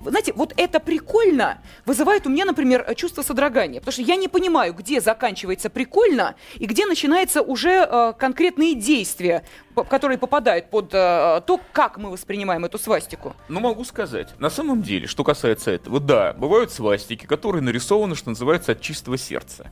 знаете, 0.00 0.32
вот 0.34 0.52
это 0.56 0.80
прикольно 0.80 1.58
вызывает 1.86 2.26
у 2.26 2.30
меня, 2.30 2.44
например, 2.44 2.94
чувство 2.94 3.22
содрогания. 3.22 3.80
Потому 3.80 3.92
что 3.92 4.02
я 4.02 4.16
не 4.16 4.28
понимаю, 4.28 4.74
где 4.74 5.00
заканчивается 5.00 5.70
прикольно 5.70 6.34
и 6.56 6.66
где 6.66 6.86
начинаются 6.86 7.42
уже 7.42 7.86
э, 7.90 8.12
конкретные 8.18 8.74
действия, 8.74 9.44
которые 9.88 10.18
попадают 10.18 10.70
под 10.70 10.94
э, 10.94 11.42
то, 11.46 11.60
как 11.72 11.98
мы 11.98 12.10
воспринимаем 12.10 12.64
эту 12.64 12.78
свастику. 12.78 13.34
Ну, 13.48 13.60
могу 13.60 13.84
сказать. 13.84 14.38
На 14.38 14.50
самом 14.50 14.82
деле, 14.82 15.06
что 15.06 15.24
касается 15.24 15.70
этого, 15.70 16.00
да, 16.00 16.32
бывают 16.34 16.70
свастики, 16.70 17.26
которые 17.26 17.62
нарисованы, 17.62 18.14
что 18.14 18.30
называется, 18.30 18.72
от 18.72 18.80
чистого 18.80 19.18
сердца. 19.18 19.70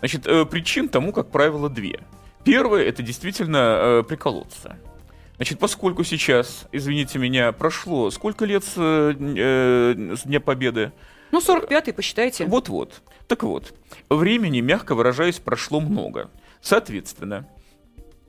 Значит, 0.00 0.26
э, 0.26 0.44
причин 0.44 0.88
тому, 0.88 1.12
как 1.12 1.30
правило, 1.30 1.68
две. 1.68 2.00
Первое, 2.44 2.84
это 2.84 3.02
действительно 3.02 4.00
э, 4.00 4.02
приколоться. 4.06 4.78
Значит, 5.38 5.60
поскольку 5.60 6.02
сейчас, 6.02 6.66
извините 6.72 7.20
меня, 7.20 7.52
прошло 7.52 8.10
сколько 8.10 8.44
лет 8.44 8.64
с, 8.64 8.74
э, 8.76 10.16
с 10.16 10.22
Дня 10.24 10.40
Победы? 10.40 10.90
Ну, 11.30 11.38
45-й, 11.38 11.92
посчитайте. 11.92 12.44
Вот-вот. 12.44 13.02
Так 13.28 13.44
вот, 13.44 13.72
времени, 14.10 14.60
мягко 14.60 14.96
выражаясь, 14.96 15.38
прошло 15.38 15.78
много. 15.78 16.28
Соответственно, 16.60 17.48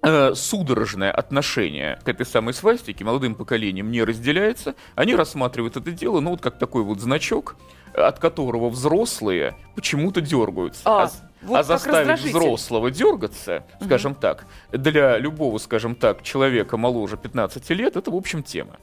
э, 0.03 0.35
судорожное 0.35 1.11
отношение 1.11 1.99
к 2.03 2.07
этой 2.07 2.27
самой 2.27 2.53
свастике 2.53 3.03
молодым 3.03 3.33
поколением 3.33 3.89
не 3.89 4.03
разделяется. 4.03 4.75
Они 4.93 5.15
рассматривают 5.15 5.77
это 5.77 5.91
дело, 5.91 6.19
ну, 6.19 6.29
вот 6.29 6.41
как 6.41 6.59
такой 6.59 6.83
вот 6.83 6.99
значок, 6.99 7.55
от 7.95 8.19
которого 8.19 8.69
взрослые 8.69 9.55
почему-то 9.75 10.21
дергаются. 10.21 10.83
А, 10.85 11.05
а, 11.05 11.11
вот 11.41 11.57
а 11.57 11.63
заставить 11.63 12.21
взрослого 12.21 12.91
дергаться, 12.91 13.65
скажем 13.81 14.13
угу. 14.13 14.21
так, 14.21 14.45
для 14.71 15.17
любого, 15.17 15.57
скажем 15.57 15.95
так, 15.95 16.23
человека 16.23 16.77
моложе 16.77 17.17
15 17.17 17.69
лет, 17.71 17.95
это, 17.95 18.11
в 18.11 18.15
общем, 18.15 18.43
тема. 18.43 18.77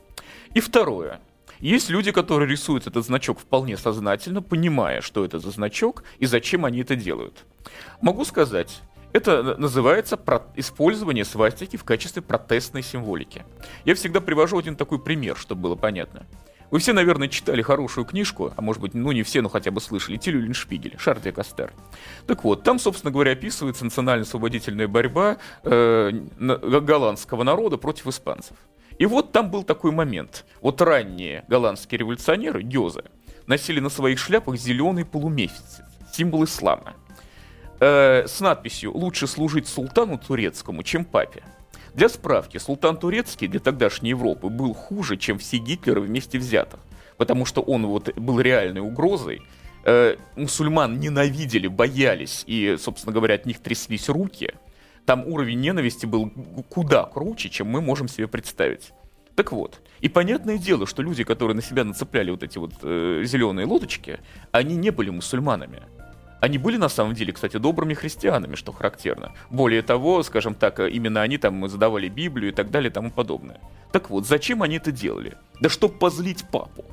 И 0.55 0.61
второе. 0.61 1.21
Есть 1.61 1.89
люди, 1.89 2.13
которые 2.13 2.51
рисуют 2.51 2.87
этот 2.87 3.05
значок 3.05 3.39
вполне 3.39 3.77
сознательно, 3.77 4.43
понимая, 4.43 5.01
что 5.01 5.25
это 5.25 5.39
за 5.39 5.51
значок 5.51 6.05
и 6.19 6.27
зачем 6.27 6.65
они 6.65 6.81
это 6.81 6.97
делают. 6.97 7.45
Могу 8.01 8.25
сказать, 8.25 8.83
это 9.13 9.57
называется 9.57 10.19
использование 10.57 11.25
свастики 11.25 11.77
в 11.77 11.85
качестве 11.85 12.21
протестной 12.21 12.83
символики. 12.83 13.45
Я 13.87 13.95
всегда 13.95 14.21
привожу 14.21 14.59
один 14.59 14.77
такой 14.77 14.99
пример, 14.99 15.37
чтобы 15.37 15.63
было 15.63 15.75
понятно. 15.75 16.27
Вы 16.71 16.81
все, 16.81 16.93
наверное, 16.93 17.29
читали 17.29 17.63
хорошую 17.63 18.05
книжку, 18.05 18.53
а 18.57 18.61
может 18.61 18.83
быть, 18.83 18.95
ну 18.95 19.13
не 19.13 19.23
все, 19.23 19.41
но 19.41 19.49
хотя 19.49 19.71
бы 19.71 19.81
слышали, 19.81 20.17
Тилю 20.17 20.41
Линшпигель, 20.41 20.97
Шарль 20.99 21.33
Кастер. 21.33 21.73
Так 22.27 22.45
вот, 22.45 22.63
там, 22.65 22.79
собственно 22.79 23.13
говоря, 23.13 23.33
описывается 23.33 23.85
национально-освободительная 23.85 24.89
борьба 24.89 25.39
э, 25.63 26.11
голландского 26.39 27.45
народа 27.45 27.77
против 27.77 28.09
испанцев. 28.09 28.57
И 28.99 29.07
вот 29.07 29.33
там 29.33 29.51
был 29.51 29.63
такой 29.63 29.93
момент. 29.93 30.45
Вот 30.61 30.81
ранние 30.81 31.45
голландские 31.49 31.99
революционеры, 31.99 32.63
гёзы, 32.63 33.05
носили 33.47 33.81
на 33.81 33.89
своих 33.89 34.19
шляпах 34.19 34.57
зеленый 34.57 35.05
полумесяц, 35.05 35.81
символ 36.13 36.45
ислама, 36.45 36.95
э, 37.79 38.27
с 38.27 38.41
надписью 38.41 38.97
«Лучше 38.97 39.27
служить 39.27 39.69
султану 39.69 40.19
турецкому, 40.19 40.83
чем 40.83 41.05
папе». 41.05 41.43
Для 41.97 42.11
справки, 42.11 42.59
султан 42.59 42.99
турецкий 42.99 43.49
для 43.49 43.59
тогдашней 43.59 44.11
Европы 44.11 44.49
был 44.49 44.75
хуже, 44.75 45.17
чем 45.17 45.39
все 45.39 45.57
Гитлеры 45.57 46.03
вместе 46.03 46.39
взятых. 46.39 46.81
потому 47.17 47.47
что 47.47 47.63
он 47.63 47.87
вот 47.87 48.15
был 48.15 48.39
реальной 48.39 48.83
угрозой, 48.83 49.41
э, 49.87 50.17
мусульман 50.37 51.01
ненавидели, 51.01 51.67
боялись 51.67 52.45
и, 52.47 52.77
собственно 52.79 53.15
говоря, 53.15 53.37
от 53.37 53.47
них 53.47 53.59
тряслись 53.61 54.11
руки, 54.11 54.53
там 55.07 55.27
уровень 55.27 55.59
ненависти 55.59 56.05
был 56.05 56.31
куда 56.69 57.05
круче, 57.05 57.49
чем 57.49 57.69
мы 57.69 57.81
можем 57.81 58.09
себе 58.09 58.29
представить. 58.29 58.93
Так 59.35 59.53
вот, 59.53 59.81
и 60.01 60.11
понятное 60.11 60.59
дело, 60.59 60.87
что 60.87 61.01
люди, 61.03 61.25
которые 61.25 61.57
на 61.57 61.63
себя 61.63 61.85
нацепляли 61.85 62.31
вот 62.31 62.43
эти 62.43 62.59
вот 62.59 62.73
э, 62.83 63.23
зеленые 63.25 63.67
лодочки, 63.67 64.19
они 64.53 64.77
не 64.77 64.91
были 64.91 65.09
мусульманами. 65.09 65.85
Они 66.41 66.59
были 66.59 66.77
на 66.77 66.89
самом 66.89 67.15
деле, 67.15 67.33
кстати, 67.33 67.57
добрыми 67.57 67.95
христианами, 67.95 68.57
что 68.57 68.73
характерно. 68.73 69.33
Более 69.51 69.83
того, 69.83 70.23
скажем 70.23 70.55
так, 70.55 70.81
именно 70.81 71.23
они 71.23 71.39
там 71.39 71.69
задавали 71.69 72.09
Библию 72.09 72.53
и 72.53 72.55
так 72.55 72.71
далее 72.71 72.91
и 72.91 72.93
тому 72.93 73.11
подобное. 73.11 73.61
Так 73.93 74.11
вот, 74.11 74.27
зачем 74.27 74.63
они 74.63 74.77
это 74.77 74.93
делали? 74.93 75.37
Да 75.61 75.69
чтоб 75.69 75.99
позлить 75.99 76.45
папу. 76.51 76.85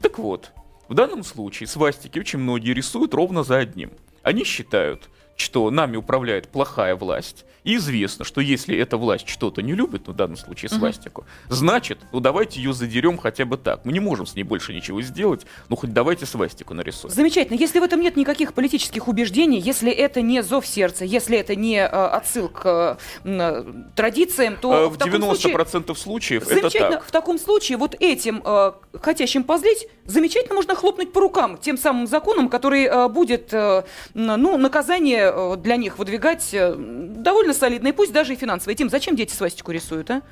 Так 0.00 0.18
вот, 0.18 0.52
в 0.88 0.94
данном 0.94 1.24
случае 1.24 1.66
свастики 1.66 2.18
очень 2.18 2.38
многие 2.38 2.74
рисуют 2.74 3.14
ровно 3.14 3.42
за 3.42 3.58
одним. 3.58 3.92
Они 4.22 4.44
считают, 4.44 5.08
что 5.42 5.70
нами 5.70 5.96
управляет 5.96 6.48
плохая 6.48 6.96
власть, 6.96 7.44
и 7.64 7.76
известно, 7.76 8.24
что 8.24 8.40
если 8.40 8.76
эта 8.76 8.96
власть 8.96 9.28
что-то 9.28 9.62
не 9.62 9.74
любит, 9.74 10.02
ну, 10.06 10.12
в 10.12 10.16
данном 10.16 10.36
случае 10.36 10.68
свастику, 10.68 11.22
угу. 11.22 11.54
значит, 11.54 11.98
ну 12.12 12.20
давайте 12.20 12.60
ее 12.60 12.72
задерем 12.72 13.18
хотя 13.18 13.44
бы 13.44 13.56
так. 13.56 13.84
Мы 13.84 13.92
не 13.92 14.00
можем 14.00 14.26
с 14.26 14.34
ней 14.34 14.42
больше 14.42 14.74
ничего 14.74 15.00
сделать, 15.02 15.46
ну 15.68 15.76
хоть 15.76 15.92
давайте 15.92 16.26
свастику 16.26 16.74
нарисуем. 16.74 17.14
Замечательно. 17.14 17.56
Если 17.56 17.78
в 17.78 17.82
этом 17.82 18.00
нет 18.00 18.16
никаких 18.16 18.54
политических 18.54 19.06
убеждений, 19.06 19.60
если 19.60 19.92
это 19.92 20.22
не 20.22 20.42
зов 20.42 20.66
сердца, 20.66 21.04
если 21.04 21.38
это 21.38 21.54
не 21.54 21.76
э, 21.76 21.86
отсыл 21.86 22.48
к 22.48 22.98
э, 23.24 23.64
традициям, 23.94 24.56
то 24.56 24.72
э, 24.72 24.86
в, 24.88 24.94
в 24.94 24.98
90% 24.98 25.94
случае... 25.94 26.40
случаев 26.40 26.48
это 26.48 26.70
так. 26.70 27.04
В 27.04 27.10
таком 27.12 27.38
случае 27.38 27.78
вот 27.78 27.94
этим 28.00 28.42
э, 28.44 28.72
хотящим 29.00 29.44
позлить 29.44 29.86
замечательно 30.04 30.56
можно 30.56 30.74
хлопнуть 30.74 31.12
по 31.12 31.20
рукам 31.20 31.58
тем 31.58 31.78
самым 31.78 32.06
законом, 32.06 32.48
который 32.48 32.84
э, 32.84 33.08
будет 33.08 33.52
э, 33.52 33.84
ну, 34.14 34.56
наказание 34.56 35.31
э, 35.34 35.56
для 35.56 35.76
них 35.76 35.98
выдвигать 35.98 36.52
э, 36.52 36.74
довольно 36.76 37.54
солидные, 37.54 37.92
пусть 37.92 38.12
даже 38.12 38.34
и 38.34 38.36
финансовые. 38.36 38.76
Тим, 38.76 38.90
зачем 38.90 39.16
дети 39.16 39.32
свастику 39.32 39.72
рисуют, 39.72 40.10
а? 40.10 40.22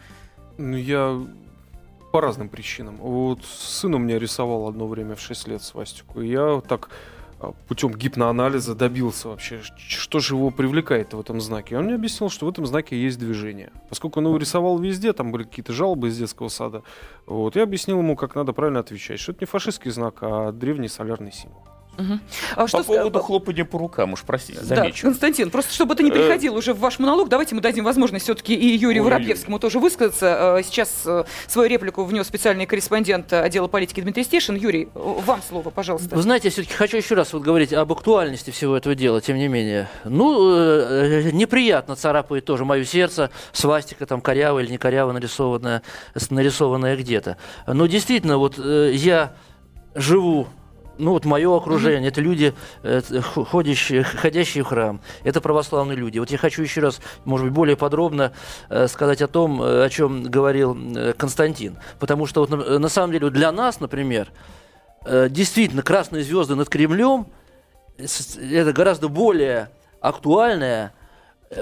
Ну, 0.59 0.77
я 0.77 1.19
по 2.13 2.21
разным 2.21 2.49
причинам. 2.49 2.97
Вот 2.97 3.45
сын 3.45 3.95
у 3.95 3.99
меня 3.99 4.19
рисовал 4.19 4.69
одно 4.69 4.87
время 4.87 5.15
в 5.15 5.21
6 5.21 5.49
лет 5.49 5.63
свастику. 5.63 6.21
И 6.21 6.29
я 6.29 6.61
так 6.67 6.91
а, 7.39 7.53
путем 7.69 7.93
гипноанализа 7.95 8.75
добился 8.75 9.29
вообще, 9.29 9.63
что 9.77 10.21
же 10.21 10.35
его 10.35 10.51
привлекает 10.51 11.15
в 11.15 11.21
этом 11.21 11.41
знаке. 11.41 11.79
Он 11.79 11.85
мне 11.85 11.95
объяснил, 11.95 12.29
что 12.29 12.47
в 12.47 12.51
этом 12.51 12.67
знаке 12.67 13.01
есть 13.01 13.19
движение. 13.19 13.71
Поскольку 13.89 14.21
он 14.21 14.27
его 14.27 14.37
рисовал 14.37 14.79
везде, 14.79 15.13
там 15.13 15.33
были 15.33 15.45
какие-то 15.45 15.73
жалобы 15.73 16.09
из 16.09 16.19
детского 16.19 16.49
сада, 16.49 16.83
вот, 17.27 17.57
я 17.57 17.63
объяснил 17.63 17.99
ему, 17.99 18.15
как 18.15 18.35
надо 18.35 18.53
правильно 18.53 18.81
отвечать, 18.81 19.21
что 19.21 19.33
это 19.33 19.43
не 19.43 19.47
фашистский 19.47 19.91
знак, 19.91 20.19
а 20.21 20.53
древний 20.53 20.89
солярный 20.89 21.33
символ. 21.33 21.63
Угу. 21.99 22.19
А 22.57 22.69
что 22.69 22.79
по 22.79 22.85
поводу 22.85 23.21
с... 23.21 23.23
хлопания 23.23 23.65
по 23.65 23.79
рукам, 23.79 24.13
уж 24.13 24.23
простите, 24.23 24.61
замечу. 24.63 25.03
Да, 25.03 25.09
Константин, 25.11 25.51
просто 25.51 25.75
чтобы 25.75 25.95
это 25.95 26.03
не 26.03 26.11
приходило 26.11 26.57
уже 26.57 26.73
в 26.73 26.79
ваш 26.79 26.99
монолог, 26.99 27.29
давайте 27.29 27.55
мы 27.55 27.61
дадим 27.61 27.85
возможность 27.85 28.25
все-таки 28.25 28.55
и 28.55 28.77
Юрию 28.77 29.05
Воробьевскому 29.05 29.59
тоже 29.59 29.79
высказаться. 29.79 30.57
Э, 30.59 30.63
сейчас 30.63 31.03
э, 31.05 31.25
свою 31.47 31.69
реплику 31.69 32.05
внес 32.05 32.27
специальный 32.27 32.67
корреспондент 32.67 33.33
отдела 33.33 33.69
политики 33.69 34.01
Дмитрий 34.01 34.25
Стешин. 34.25 34.57
Юрий, 34.57 34.89
вам 34.95 35.43
слово, 35.47 35.71
пожалуйста. 35.71 36.15
Вы 36.17 36.23
знаете, 36.23 36.49
я 36.49 36.53
все-таки 36.53 36.75
хочу 36.75 36.97
еще 36.97 37.15
раз 37.15 37.33
вот 37.33 37.43
говорить 37.43 37.73
об 37.73 37.93
актуальности 37.93 38.51
всего 38.51 38.77
этого 38.77 38.95
дела, 38.95 39.21
тем 39.21 39.37
не 39.37 39.49
менее. 39.49 39.89
Ну, 40.05 40.55
э, 40.55 41.31
неприятно 41.33 41.97
царапает 41.97 42.45
тоже 42.45 42.65
мое 42.65 42.85
сердце, 42.85 43.31
свастика 43.53 44.07
там 44.07 44.21
корявая 44.21 44.65
или 44.65 44.71
не 44.71 44.79
коряво 44.79 45.13
нарисованная, 45.13 45.83
нарисованная 46.31 46.97
где-то. 46.97 47.37
Но 47.67 47.87
действительно, 47.87 48.39
вот 48.39 48.59
я 48.59 49.35
живу 49.95 50.49
ну 51.01 51.13
вот 51.13 51.25
мое 51.25 51.57
окружение, 51.57 52.09
это 52.09 52.21
люди, 52.21 52.55
э, 52.83 53.01
ходящие, 53.51 54.05
ходящие 54.05 54.63
в 54.63 54.69
храм, 54.69 55.01
это 55.25 55.41
православные 55.41 55.97
люди. 55.97 56.19
Вот 56.19 56.31
я 56.31 56.39
хочу 56.39 56.63
еще 56.63 56.81
раз, 56.81 57.01
может 57.25 57.47
быть, 57.47 57.55
более 57.55 57.77
подробно 57.77 58.33
э, 58.69 58.87
сказать 58.89 59.23
о 59.23 59.29
том, 59.29 59.63
э, 59.63 59.85
о 59.85 59.89
чем 59.89 60.23
говорил 60.25 60.77
Константин. 61.17 61.79
Потому 61.99 62.27
что 62.27 62.41
вот 62.41 62.51
на, 62.51 62.79
на 62.79 62.89
самом 62.89 63.13
деле 63.13 63.31
для 63.31 63.51
нас, 63.53 63.81
например, 63.81 64.29
действительно 65.31 65.83
красные 65.83 66.23
звезды 66.23 66.55
над 66.55 66.69
Кремлем 66.69 67.27
это 67.99 68.73
гораздо 68.73 69.09
более 69.09 69.71
актуальная 70.01 70.93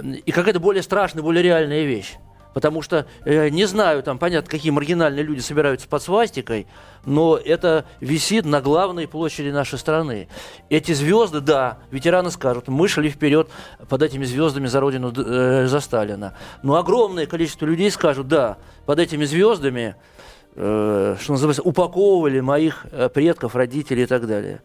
и 0.03 0.33
какая-то 0.33 0.59
более 0.59 0.83
страшная, 0.83 1.23
более 1.23 1.43
реальная 1.43 1.85
вещь. 1.85 2.17
Потому 2.55 2.83
что, 2.83 3.07
э, 3.25 3.49
не 3.51 3.67
знаю, 3.67 4.03
там, 4.03 4.19
понятно, 4.19 4.51
какие 4.51 4.71
маргинальные 4.71 5.23
люди 5.23 5.41
собираются 5.41 5.89
под 5.89 6.03
свастикой, 6.03 6.67
но 7.05 7.37
это 7.37 7.85
висит 8.01 8.45
на 8.45 8.61
главной 8.61 9.07
площади 9.07 9.49
нашей 9.49 9.79
страны. 9.79 10.29
Эти 10.69 10.93
звезды, 10.93 11.41
да, 11.41 11.79
ветераны 11.91 12.31
скажут, 12.31 12.69
мы 12.69 12.89
шли 12.89 13.11
вперед 13.11 13.49
под 13.89 14.03
этими 14.03 14.25
звездами 14.25 14.67
за 14.67 14.81
родину, 14.81 15.13
э, 15.15 15.67
за 15.67 15.81
Сталина. 15.81 16.35
Но 16.63 16.77
огромное 16.77 17.27
количество 17.27 17.67
людей 17.67 17.91
скажут, 17.91 18.29
да, 18.29 18.59
под 18.87 18.99
этими 18.99 19.25
звездами 19.25 19.95
э, 20.57 21.17
что 21.21 21.33
называется, 21.33 21.63
упаковывали 21.63 22.41
моих 22.41 22.87
э, 22.91 23.09
предков, 23.09 23.55
родителей 23.55 24.03
и 24.03 24.07
так 24.07 24.27
далее. 24.27 24.61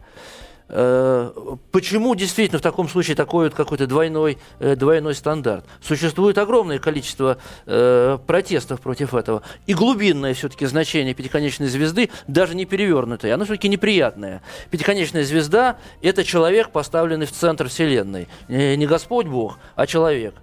Э, 0.68 1.30
почему 1.72 2.14
действительно 2.14 2.58
в 2.58 2.62
таком 2.62 2.88
случае 2.88 3.16
такой 3.16 3.46
вот 3.46 3.54
какой-то 3.54 3.86
двойной, 3.86 4.38
э, 4.60 4.76
двойной 4.76 5.14
стандарт? 5.14 5.66
Существует 5.82 6.38
огромное 6.38 6.78
количество 6.78 7.38
э, 7.66 8.18
протестов 8.26 8.80
против 8.80 9.14
этого. 9.14 9.42
И 9.66 9.74
глубинное 9.74 10.32
все-таки 10.32 10.64
значение 10.66 11.14
пятиконечной 11.14 11.66
звезды, 11.66 12.10
даже 12.28 12.54
не 12.54 12.64
перевернутое, 12.64 13.34
оно 13.34 13.44
все-таки 13.44 13.68
неприятное. 13.68 14.42
Пятиконечная 14.70 15.24
звезда– 15.24 15.76
это 16.02 16.24
человек, 16.24 16.70
поставленный 16.70 17.26
в 17.26 17.32
центр 17.32 17.68
Вселенной. 17.68 18.28
Не 18.48 18.86
Господь 18.86 19.26
Бог, 19.26 19.58
а 19.76 19.86
человек. 19.86 20.34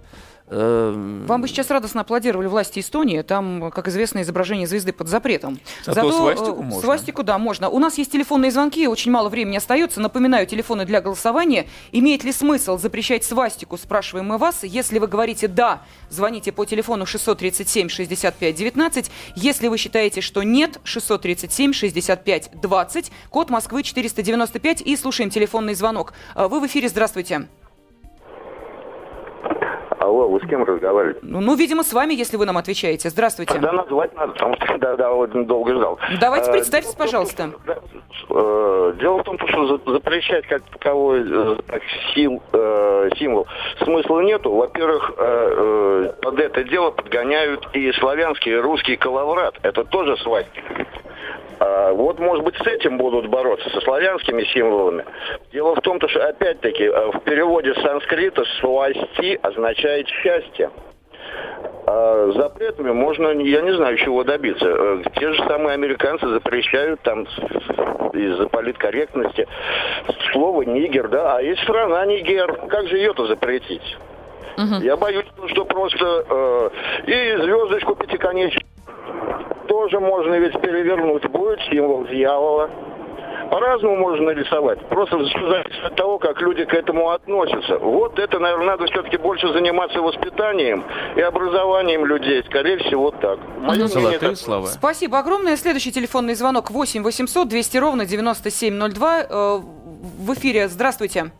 Эм, 0.52 1.26
Вам 1.26 1.40
бы 1.40 1.48
сейчас 1.48 1.70
радостно 1.70 2.02
аплодировали 2.02 2.46
власти 2.46 2.80
Эстонии. 2.80 3.22
Там, 3.22 3.70
как 3.70 3.88
известно, 3.88 4.20
изображение 4.20 4.66
звезды 4.66 4.92
под 4.92 5.08
запретом. 5.08 5.58
Зато, 5.86 6.02
Зато 6.02 6.12
свастику 6.12 6.60
э, 6.60 6.62
можно. 6.62 6.80
Свастику, 6.80 7.22
да, 7.22 7.38
можно. 7.38 7.70
У 7.70 7.78
нас 7.78 7.96
есть 7.96 8.12
телефонные 8.12 8.50
звонки, 8.50 8.86
очень 8.86 9.10
мало 9.10 9.30
времени 9.30 9.56
остается. 9.56 9.98
Напоминаю, 10.00 10.46
телефоны 10.46 10.84
для 10.84 11.00
голосования. 11.00 11.68
Имеет 11.90 12.22
ли 12.24 12.32
смысл 12.32 12.76
запрещать 12.76 13.24
свастику, 13.24 13.78
спрашиваем 13.78 14.26
мы 14.26 14.36
вас. 14.36 14.62
Если 14.62 14.98
вы 14.98 15.06
говорите 15.06 15.48
«да», 15.48 15.80
звоните 16.10 16.52
по 16.52 16.66
телефону 16.66 17.04
637-65-19. 17.04 19.10
Если 19.36 19.68
вы 19.68 19.78
считаете, 19.78 20.20
что 20.20 20.42
нет, 20.42 20.80
637-65-20, 20.84 23.10
код 23.30 23.48
Москвы 23.48 23.82
495 23.82 24.82
и 24.82 24.96
слушаем 24.96 25.30
телефонный 25.30 25.74
звонок. 25.74 26.12
Э, 26.34 26.46
вы 26.46 26.60
в 26.60 26.66
эфире, 26.66 26.90
здравствуйте. 26.90 27.48
Алло, 30.02 30.26
вы 30.26 30.40
с 30.40 30.48
кем 30.48 30.64
разговариваете? 30.64 31.20
Ну, 31.22 31.40
ну, 31.40 31.54
видимо, 31.54 31.84
с 31.84 31.92
вами, 31.92 32.12
если 32.12 32.36
вы 32.36 32.44
нам 32.44 32.58
отвечаете. 32.58 33.08
Здравствуйте. 33.08 33.56
Да, 33.60 33.70
назвать 33.70 34.12
надо, 34.16 34.32
потому 34.32 34.56
что 34.56 34.78
да, 34.78 34.96
да, 34.96 35.12
очень 35.12 35.46
долго 35.46 35.76
ждал. 35.76 35.96
Давайте 36.20 36.50
а, 36.50 36.52
представьтесь, 36.52 36.94
пожалуйста. 36.94 37.52
Э, 38.28 38.94
дело 38.98 39.18
в 39.18 39.22
том, 39.22 39.38
что 39.38 39.80
запрещать 39.86 40.44
как 40.48 40.62
таковой 40.64 41.20
э, 41.24 41.56
сил, 42.14 42.42
символ 43.16 43.46
смысла 43.84 44.20
нету. 44.22 44.52
Во-первых, 44.52 45.14
под 46.20 46.40
это 46.40 46.64
дело 46.64 46.90
подгоняют 46.90 47.68
и 47.72 47.92
славянский, 47.92 48.52
и 48.52 48.56
русский 48.56 48.96
коловрат. 48.96 49.54
Это 49.62 49.84
тоже 49.84 50.16
свастика. 50.16 50.84
А, 51.62 51.92
вот, 51.92 52.18
может 52.18 52.44
быть, 52.44 52.56
с 52.56 52.66
этим 52.66 52.98
будут 52.98 53.28
бороться, 53.28 53.70
со 53.70 53.80
славянскими 53.82 54.42
символами. 54.52 55.04
Дело 55.52 55.76
в 55.76 55.80
том, 55.80 56.00
что, 56.00 56.28
опять-таки, 56.28 56.84
э, 56.84 57.10
в 57.12 57.20
переводе 57.20 57.72
с 57.74 57.80
санскрита 57.82 58.44
«свасти» 58.60 59.38
означает 59.40 60.08
«счастье». 60.08 60.70
А 61.86 62.32
запретами 62.34 62.90
можно, 62.90 63.28
я 63.28 63.60
не 63.60 63.74
знаю, 63.74 63.96
чего 63.98 64.24
добиться. 64.24 64.66
Э, 64.66 65.02
те 65.14 65.32
же 65.32 65.44
самые 65.44 65.74
американцы 65.74 66.26
запрещают 66.28 67.00
там 67.02 67.26
из-за 68.12 68.48
политкорректности 68.48 69.46
слово 70.32 70.62
«нигер», 70.62 71.06
да, 71.08 71.36
а 71.36 71.42
есть 71.42 71.62
страна 71.62 72.04
«нигер», 72.06 72.54
как 72.68 72.88
же 72.88 72.96
ее-то 72.96 73.26
запретить? 73.26 73.96
Угу. 74.58 74.82
Я 74.82 74.96
боюсь, 74.96 75.26
что 75.46 75.64
просто 75.64 76.24
э, 76.28 76.70
и 77.06 77.36
звездочку 77.40 77.94
пятиконечную 77.94 78.66
тоже 79.68 80.00
можно 80.00 80.34
ведь 80.34 80.60
перевернуть. 80.60 81.26
Будет 81.28 81.60
символ 81.70 82.04
дьявола. 82.06 82.70
По-разному 83.50 83.96
можно 83.96 84.26
нарисовать. 84.26 84.78
Просто 84.88 85.18
зависит 85.18 85.84
от 85.84 85.94
того, 85.96 86.18
как 86.18 86.40
люди 86.40 86.64
к 86.64 86.72
этому 86.72 87.10
относятся. 87.10 87.76
Вот 87.78 88.18
это, 88.18 88.38
наверное, 88.38 88.68
надо 88.68 88.86
все-таки 88.86 89.18
больше 89.18 89.52
заниматься 89.52 90.00
воспитанием 90.00 90.84
и 91.16 91.20
образованием 91.20 92.06
людей. 92.06 92.42
Скорее 92.44 92.78
всего, 92.78 93.10
так. 93.10 93.38
Мое 93.58 93.86
Золотые 93.88 94.36
слова. 94.36 94.66
Спасибо 94.66 95.18
огромное. 95.18 95.56
Следующий 95.56 95.92
телефонный 95.92 96.34
звонок 96.34 96.70
8 96.70 97.02
800 97.02 97.48
200 97.48 97.76
ровно 97.78 98.06
9702. 98.06 99.20
Э, 99.20 99.58
в 100.18 100.32
эфире. 100.34 100.68
Здравствуйте. 100.68 101.30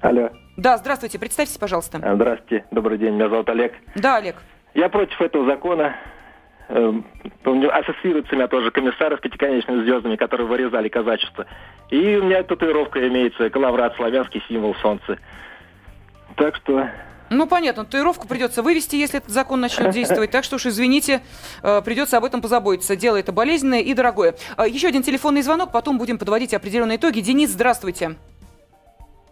Алло. 0.00 0.30
Да, 0.56 0.78
здравствуйте. 0.78 1.18
Представьтесь, 1.18 1.58
пожалуйста. 1.58 1.98
Здравствуйте. 1.98 2.64
Добрый 2.70 2.96
день. 2.98 3.14
Меня 3.14 3.28
зовут 3.28 3.48
Олег. 3.50 3.74
Да, 3.96 4.16
Олег. 4.16 4.36
Я 4.74 4.88
против 4.88 5.20
этого 5.20 5.46
закона. 5.46 5.96
э, 6.68 6.92
ассоциируется 7.72 8.32
у 8.32 8.36
меня 8.36 8.48
тоже 8.48 8.70
комиссары 8.70 9.16
с 9.16 9.20
пятиконечными 9.20 9.82
звездами, 9.82 10.16
которые 10.16 10.46
вырезали 10.46 10.88
казачество. 10.88 11.46
И 11.90 12.16
у 12.16 12.24
меня 12.24 12.42
татуировка 12.42 13.06
имеется, 13.08 13.50
калаврат, 13.50 13.96
славянский 13.96 14.42
символ 14.48 14.74
солнца. 14.76 15.18
Так 16.36 16.56
что 16.56 16.88
ну, 17.32 17.46
понятно, 17.46 17.84
татуировку 17.84 18.26
придется 18.26 18.60
вывести, 18.60 18.96
если 18.96 19.18
этот 19.18 19.30
закон 19.30 19.60
начнет 19.60 19.90
действовать. 19.94 20.32
Так 20.32 20.42
что 20.42 20.56
уж, 20.56 20.66
извините, 20.66 21.22
э, 21.62 21.80
придется 21.82 22.16
об 22.16 22.24
этом 22.24 22.42
позаботиться. 22.42 22.96
Дело 22.96 23.16
это 23.16 23.30
болезненное 23.30 23.80
и 23.80 23.94
дорогое. 23.94 24.34
Э, 24.58 24.68
еще 24.68 24.88
один 24.88 25.02
телефонный 25.02 25.42
звонок, 25.42 25.70
потом 25.70 25.96
будем 25.96 26.18
подводить 26.18 26.52
определенные 26.54 26.96
итоги. 26.96 27.20
Денис, 27.20 27.50
здравствуйте. 27.50 28.16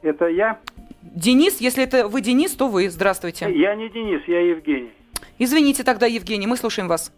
Это 0.02 0.28
я? 0.28 0.60
Денис, 1.02 1.60
если 1.60 1.82
это 1.82 2.06
вы 2.06 2.20
Денис, 2.20 2.54
то 2.54 2.68
вы. 2.68 2.88
Здравствуйте. 2.88 3.50
Я 3.52 3.74
не 3.74 3.88
Денис, 3.88 4.22
я 4.28 4.40
Евгений. 4.42 4.92
Извините 5.38 5.84
тогда, 5.84 6.06
Евгений, 6.06 6.46
мы 6.46 6.56
слушаем 6.56 6.88
вас. 6.88 7.12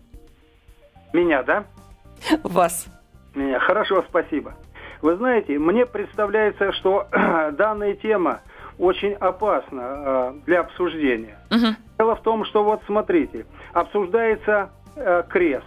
Меня, 1.13 1.43
да? 1.43 1.65
Вас. 2.43 2.87
Меня. 3.35 3.59
Хорошо, 3.61 4.05
спасибо. 4.09 4.55
Вы 5.01 5.17
знаете, 5.17 5.59
мне 5.59 5.87
представляется, 5.87 6.73
что 6.73 7.09
данная 7.53 7.95
тема 7.95 8.41
очень 8.79 9.15
опасна 9.15 9.81
э, 9.81 10.33
для 10.47 10.61
обсуждения. 10.61 11.39
Угу. 11.51 11.75
Дело 11.99 12.17
в 12.17 12.23
том, 12.23 12.45
что 12.45 12.63
вот 12.65 12.83
смотрите, 12.87 13.47
обсуждается 13.73 14.71
э, 14.97 15.23
крест. 15.29 15.67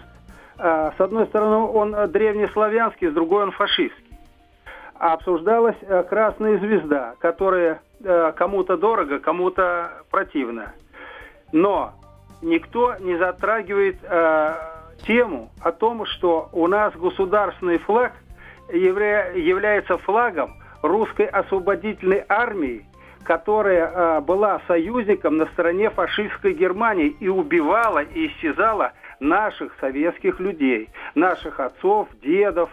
Э, 0.59 0.91
с 0.95 1.01
одной 1.01 1.25
стороны, 1.27 1.57
он 1.57 2.11
древнеславянский, 2.11 3.09
с 3.09 3.13
другой 3.13 3.43
он 3.43 3.51
фашистский. 3.51 4.17
А 4.95 5.13
обсуждалась 5.13 5.75
э, 5.81 6.03
красная 6.03 6.59
звезда, 6.59 7.15
которая 7.19 7.81
э, 8.03 8.33
кому-то 8.35 8.77
дорого, 8.77 9.19
кому-то 9.19 10.03
противна. 10.11 10.73
Но 11.51 11.93
никто 12.43 12.95
не 12.99 13.17
затрагивает 13.17 13.97
э, 14.03 14.55
тему 15.05 15.51
о 15.61 15.71
том, 15.71 16.05
что 16.05 16.49
у 16.51 16.67
нас 16.67 16.93
государственный 16.95 17.79
флаг 17.79 18.13
явля- 18.69 19.37
является 19.37 19.97
флагом 19.97 20.55
русской 20.81 21.25
освободительной 21.25 22.23
армии 22.27 22.85
которая 23.23 23.87
э, 23.87 24.21
была 24.21 24.61
союзником 24.67 25.37
на 25.37 25.45
стороне 25.47 25.89
фашистской 25.89 26.53
Германии 26.53 27.15
и 27.19 27.27
убивала 27.27 28.03
и 28.03 28.27
исчезала 28.27 28.91
наших 29.19 29.73
советских 29.79 30.39
людей, 30.39 30.89
наших 31.15 31.59
отцов, 31.59 32.09
дедов. 32.21 32.69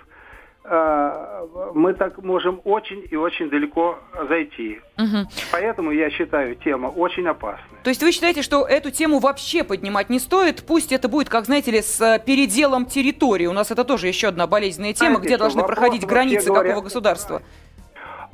Э, 0.63 1.47
мы 1.75 1.95
так 1.95 2.23
можем 2.23 2.61
очень 2.65 3.07
и 3.11 3.17
очень 3.17 3.49
далеко 3.49 3.99
зайти. 4.29 4.81
Угу. 4.99 5.29
Поэтому 5.53 5.91
я 5.91 6.11
считаю 6.11 6.55
тема 6.55 6.89
очень 6.89 7.27
опасной. 7.27 7.79
То 7.83 7.89
есть 7.89 8.03
вы 8.03 8.13
считаете, 8.13 8.43
что 8.43 8.67
эту 8.67 8.91
тему 8.91 9.21
вообще 9.21 9.65
поднимать 9.65 10.11
не 10.11 10.19
стоит? 10.19 10.65
Пусть 10.67 10.93
это 10.93 11.09
будет, 11.09 11.31
как 11.31 11.47
знаете 11.47 11.71
ли, 11.71 11.81
с 11.81 12.01
э, 12.01 12.23
переделом 12.25 12.85
территории. 12.85 13.47
У 13.47 13.53
нас 13.53 13.71
это 13.71 13.85
тоже 13.85 14.09
еще 14.09 14.29
одна 14.29 14.47
болезненная 14.47 14.93
тема, 14.93 15.17
Знаете, 15.17 15.29
где 15.29 15.39
должны 15.39 15.63
проходить 15.63 16.07
границы 16.07 16.49
говоря, 16.49 16.69
какого 16.69 16.85
государства. 16.85 17.43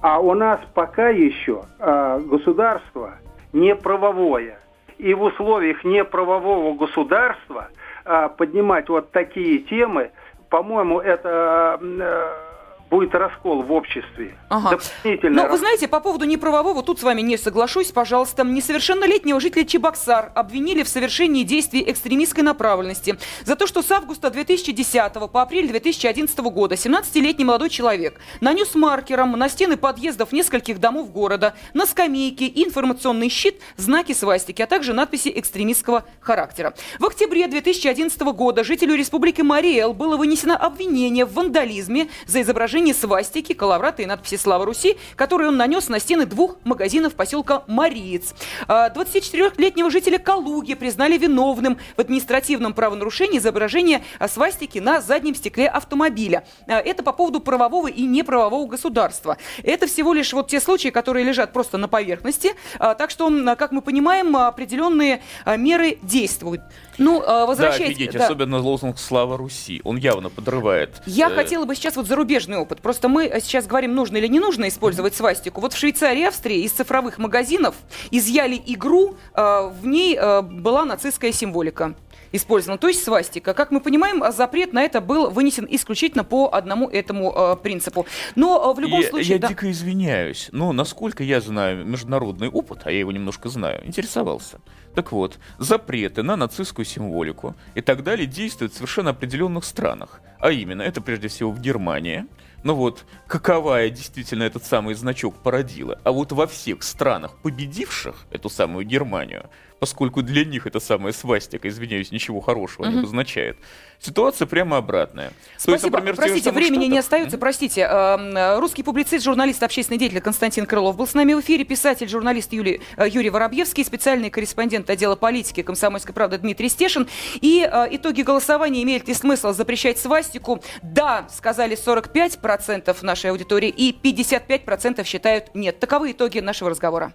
А 0.00 0.18
у 0.18 0.34
нас 0.34 0.60
пока 0.74 1.08
еще 1.08 1.64
э, 1.78 2.20
государство 2.24 3.14
не 3.52 3.76
правовое. 3.76 4.58
И 4.98 5.14
в 5.14 5.22
условиях 5.22 5.84
неправового 5.84 6.74
государства 6.74 7.68
э, 8.04 8.28
поднимать 8.36 8.88
вот 8.88 9.12
такие 9.12 9.58
темы, 9.60 10.10
по-моему, 10.56 11.00
это 11.00 11.78
э, 11.82 12.45
будет 12.90 13.14
раскол 13.14 13.62
в 13.62 13.72
обществе. 13.72 14.36
Ага. 14.48 14.78
Но 15.04 15.48
вы 15.48 15.58
знаете, 15.58 15.88
по 15.88 16.00
поводу 16.00 16.24
неправового, 16.24 16.82
тут 16.82 17.00
с 17.00 17.02
вами 17.02 17.20
не 17.20 17.36
соглашусь, 17.36 17.92
пожалуйста. 17.92 18.44
Несовершеннолетнего 18.44 19.40
жителя 19.40 19.64
Чебоксар 19.64 20.30
обвинили 20.34 20.82
в 20.82 20.88
совершении 20.88 21.42
действий 21.42 21.84
экстремистской 21.86 22.42
направленности 22.42 23.18
за 23.44 23.56
то, 23.56 23.66
что 23.66 23.82
с 23.82 23.90
августа 23.90 24.30
2010 24.30 25.12
по 25.32 25.42
апрель 25.42 25.68
2011 25.68 26.38
года 26.38 26.74
17-летний 26.74 27.44
молодой 27.44 27.70
человек 27.70 28.20
нанес 28.40 28.74
маркером 28.74 29.32
на 29.32 29.48
стены 29.48 29.76
подъездов 29.76 30.32
нескольких 30.32 30.78
домов 30.78 31.10
города, 31.10 31.54
на 31.74 31.86
скамейке 31.86 32.46
информационный 32.46 33.28
щит 33.28 33.60
знаки 33.76 34.12
свастики, 34.12 34.62
а 34.62 34.66
также 34.66 34.92
надписи 34.92 35.32
экстремистского 35.34 36.04
характера. 36.20 36.74
В 36.98 37.06
октябре 37.06 37.46
2011 37.48 38.20
года 38.22 38.64
жителю 38.64 38.94
Республики 38.94 39.42
Мариэл 39.42 39.92
было 39.92 40.16
вынесено 40.16 40.56
обвинение 40.56 41.24
в 41.24 41.34
вандализме 41.34 42.08
за 42.26 42.42
изображение 42.42 42.85
изображение 42.86 42.94
свастики, 42.94 43.52
коловрата 43.52 44.02
и 44.02 44.06
надписи 44.06 44.36
«Слава 44.36 44.64
Руси», 44.64 44.96
которые 45.16 45.48
он 45.48 45.56
нанес 45.56 45.88
на 45.88 45.98
стены 45.98 46.26
двух 46.26 46.56
магазинов 46.64 47.14
поселка 47.14 47.62
Мариец. 47.66 48.34
24-летнего 48.68 49.88
а, 49.88 49.90
жителя 49.90 50.18
Калуги 50.18 50.74
признали 50.74 51.18
виновным 51.18 51.78
в 51.96 52.00
административном 52.00 52.74
правонарушении 52.74 53.38
изображения 53.38 54.02
свастики 54.28 54.78
на 54.78 55.00
заднем 55.00 55.34
стекле 55.34 55.68
автомобиля. 55.68 56.44
А, 56.66 56.78
это 56.78 57.02
по 57.02 57.12
поводу 57.12 57.40
правового 57.40 57.88
и 57.88 58.02
неправового 58.02 58.66
государства. 58.66 59.36
Это 59.62 59.86
всего 59.86 60.12
лишь 60.12 60.32
вот 60.32 60.48
те 60.48 60.60
случаи, 60.60 60.88
которые 60.88 61.24
лежат 61.24 61.52
просто 61.52 61.78
на 61.78 61.88
поверхности. 61.88 62.54
А, 62.78 62.94
так 62.94 63.10
что, 63.10 63.30
как 63.56 63.72
мы 63.72 63.82
понимаем, 63.82 64.36
определенные 64.36 65.22
меры 65.56 65.98
действуют. 66.02 66.60
Ну, 66.98 67.20
возвращаясь... 67.20 67.94
Да, 67.94 67.98
видите, 67.98 68.18
да. 68.18 68.24
особенно 68.24 68.58
лозунг 68.58 68.98
«Слава 68.98 69.36
Руси». 69.36 69.80
Он 69.84 69.96
явно 69.96 70.30
подрывает. 70.30 71.02
Я 71.06 71.28
э... 71.28 71.34
хотела 71.34 71.64
бы 71.64 71.74
сейчас 71.74 71.96
вот 71.96 72.06
зарубежный 72.06 72.58
опыт. 72.58 72.80
Просто 72.80 73.08
мы 73.08 73.40
сейчас 73.42 73.66
говорим, 73.66 73.94
нужно 73.94 74.16
или 74.16 74.26
не 74.26 74.40
нужно 74.40 74.68
использовать 74.68 75.14
свастику. 75.14 75.60
Вот 75.60 75.72
в 75.72 75.78
Швейцарии 75.78 76.20
и 76.20 76.24
Австрии 76.24 76.62
из 76.62 76.72
цифровых 76.72 77.18
магазинов 77.18 77.74
изъяли 78.10 78.60
игру, 78.66 79.16
э, 79.34 79.70
в 79.80 79.86
ней 79.86 80.16
э, 80.16 80.42
была 80.42 80.84
нацистская 80.84 81.32
символика 81.32 81.94
использована, 82.36 82.78
то 82.78 82.88
есть 82.88 83.02
свастика. 83.02 83.54
Как 83.54 83.70
мы 83.70 83.80
понимаем, 83.80 84.22
запрет 84.32 84.72
на 84.72 84.82
это 84.82 85.00
был 85.00 85.30
вынесен 85.30 85.66
исключительно 85.68 86.24
по 86.24 86.48
одному 86.52 86.88
этому 86.88 87.32
э, 87.34 87.56
принципу. 87.56 88.06
Но 88.34 88.70
э, 88.70 88.76
в 88.76 88.80
любом 88.80 89.00
я, 89.00 89.08
случае... 89.08 89.34
Я 89.34 89.38
да. 89.38 89.48
дико 89.48 89.70
извиняюсь, 89.70 90.48
но 90.52 90.72
насколько 90.72 91.24
я 91.24 91.40
знаю 91.40 91.84
международный 91.86 92.48
опыт, 92.48 92.82
а 92.84 92.90
я 92.90 93.00
его 93.00 93.12
немножко 93.12 93.48
знаю, 93.48 93.86
интересовался. 93.86 94.60
Так 94.94 95.12
вот, 95.12 95.38
запреты 95.58 96.22
на 96.22 96.36
нацистскую 96.36 96.86
символику 96.86 97.54
и 97.74 97.80
так 97.80 98.02
далее 98.02 98.26
действуют 98.26 98.72
в 98.72 98.76
совершенно 98.76 99.10
определенных 99.10 99.64
странах. 99.64 100.20
А 100.38 100.50
именно, 100.50 100.82
это 100.82 101.00
прежде 101.00 101.28
всего 101.28 101.50
в 101.50 101.60
Германии, 101.60 102.26
ну 102.66 102.74
вот, 102.74 103.04
каковая 103.28 103.90
действительно 103.90 104.42
этот 104.42 104.64
самый 104.64 104.94
значок 104.94 105.36
породила. 105.36 106.00
А 106.02 106.12
вот 106.12 106.32
во 106.32 106.46
всех 106.46 106.82
странах, 106.82 107.36
победивших 107.42 108.26
эту 108.30 108.48
самую 108.48 108.84
Германию, 108.84 109.50
поскольку 109.78 110.22
для 110.22 110.44
них 110.44 110.66
это 110.66 110.80
самая 110.80 111.12
свастика, 111.12 111.68
извиняюсь, 111.68 112.10
ничего 112.10 112.40
хорошего 112.40 112.86
угу. 112.86 112.92
не 112.92 113.02
означает. 113.02 113.56
Ситуация 113.98 114.46
прямо 114.46 114.76
обратная. 114.76 115.32
Спасибо. 115.56 115.72
есть, 115.72 115.84
например, 115.84 116.16
простите, 116.16 116.50
времени 116.50 116.74
штатах... 116.74 116.92
не 116.92 116.98
остается, 116.98 117.38
простите. 117.38 117.80
Э, 117.82 118.58
русский 118.58 118.82
публицист, 118.82 119.24
журналист, 119.24 119.62
общественный 119.62 119.98
деятель 119.98 120.20
Константин 120.20 120.66
Крылов 120.66 120.96
был 120.96 121.06
с 121.06 121.14
нами 121.14 121.34
в 121.34 121.40
эфире, 121.40 121.64
писатель, 121.64 122.08
журналист 122.08 122.52
Юлий, 122.52 122.80
э, 122.96 123.08
Юрий 123.08 123.30
Воробьевский, 123.30 123.84
специальный 123.84 124.30
корреспондент 124.30 124.90
отдела 124.90 125.16
политики 125.16 125.62
комсомольской 125.62 126.14
правды 126.14 126.38
Дмитрий 126.38 126.68
Стешин. 126.68 127.08
И 127.40 127.66
э, 127.70 127.86
итоги 127.90 128.22
голосования, 128.22 128.82
имеет 128.82 129.08
ли 129.08 129.14
смысл 129.14 129.52
запрещать 129.52 129.98
свастику? 129.98 130.62
Да, 130.82 131.26
сказали 131.30 131.76
45% 131.76 132.96
нашей 133.02 133.30
аудитории, 133.30 133.70
и 133.70 133.92
55% 133.92 135.04
считают 135.04 135.54
нет. 135.54 135.80
Таковы 135.80 136.12
итоги 136.12 136.40
нашего 136.40 136.70
разговора. 136.70 137.14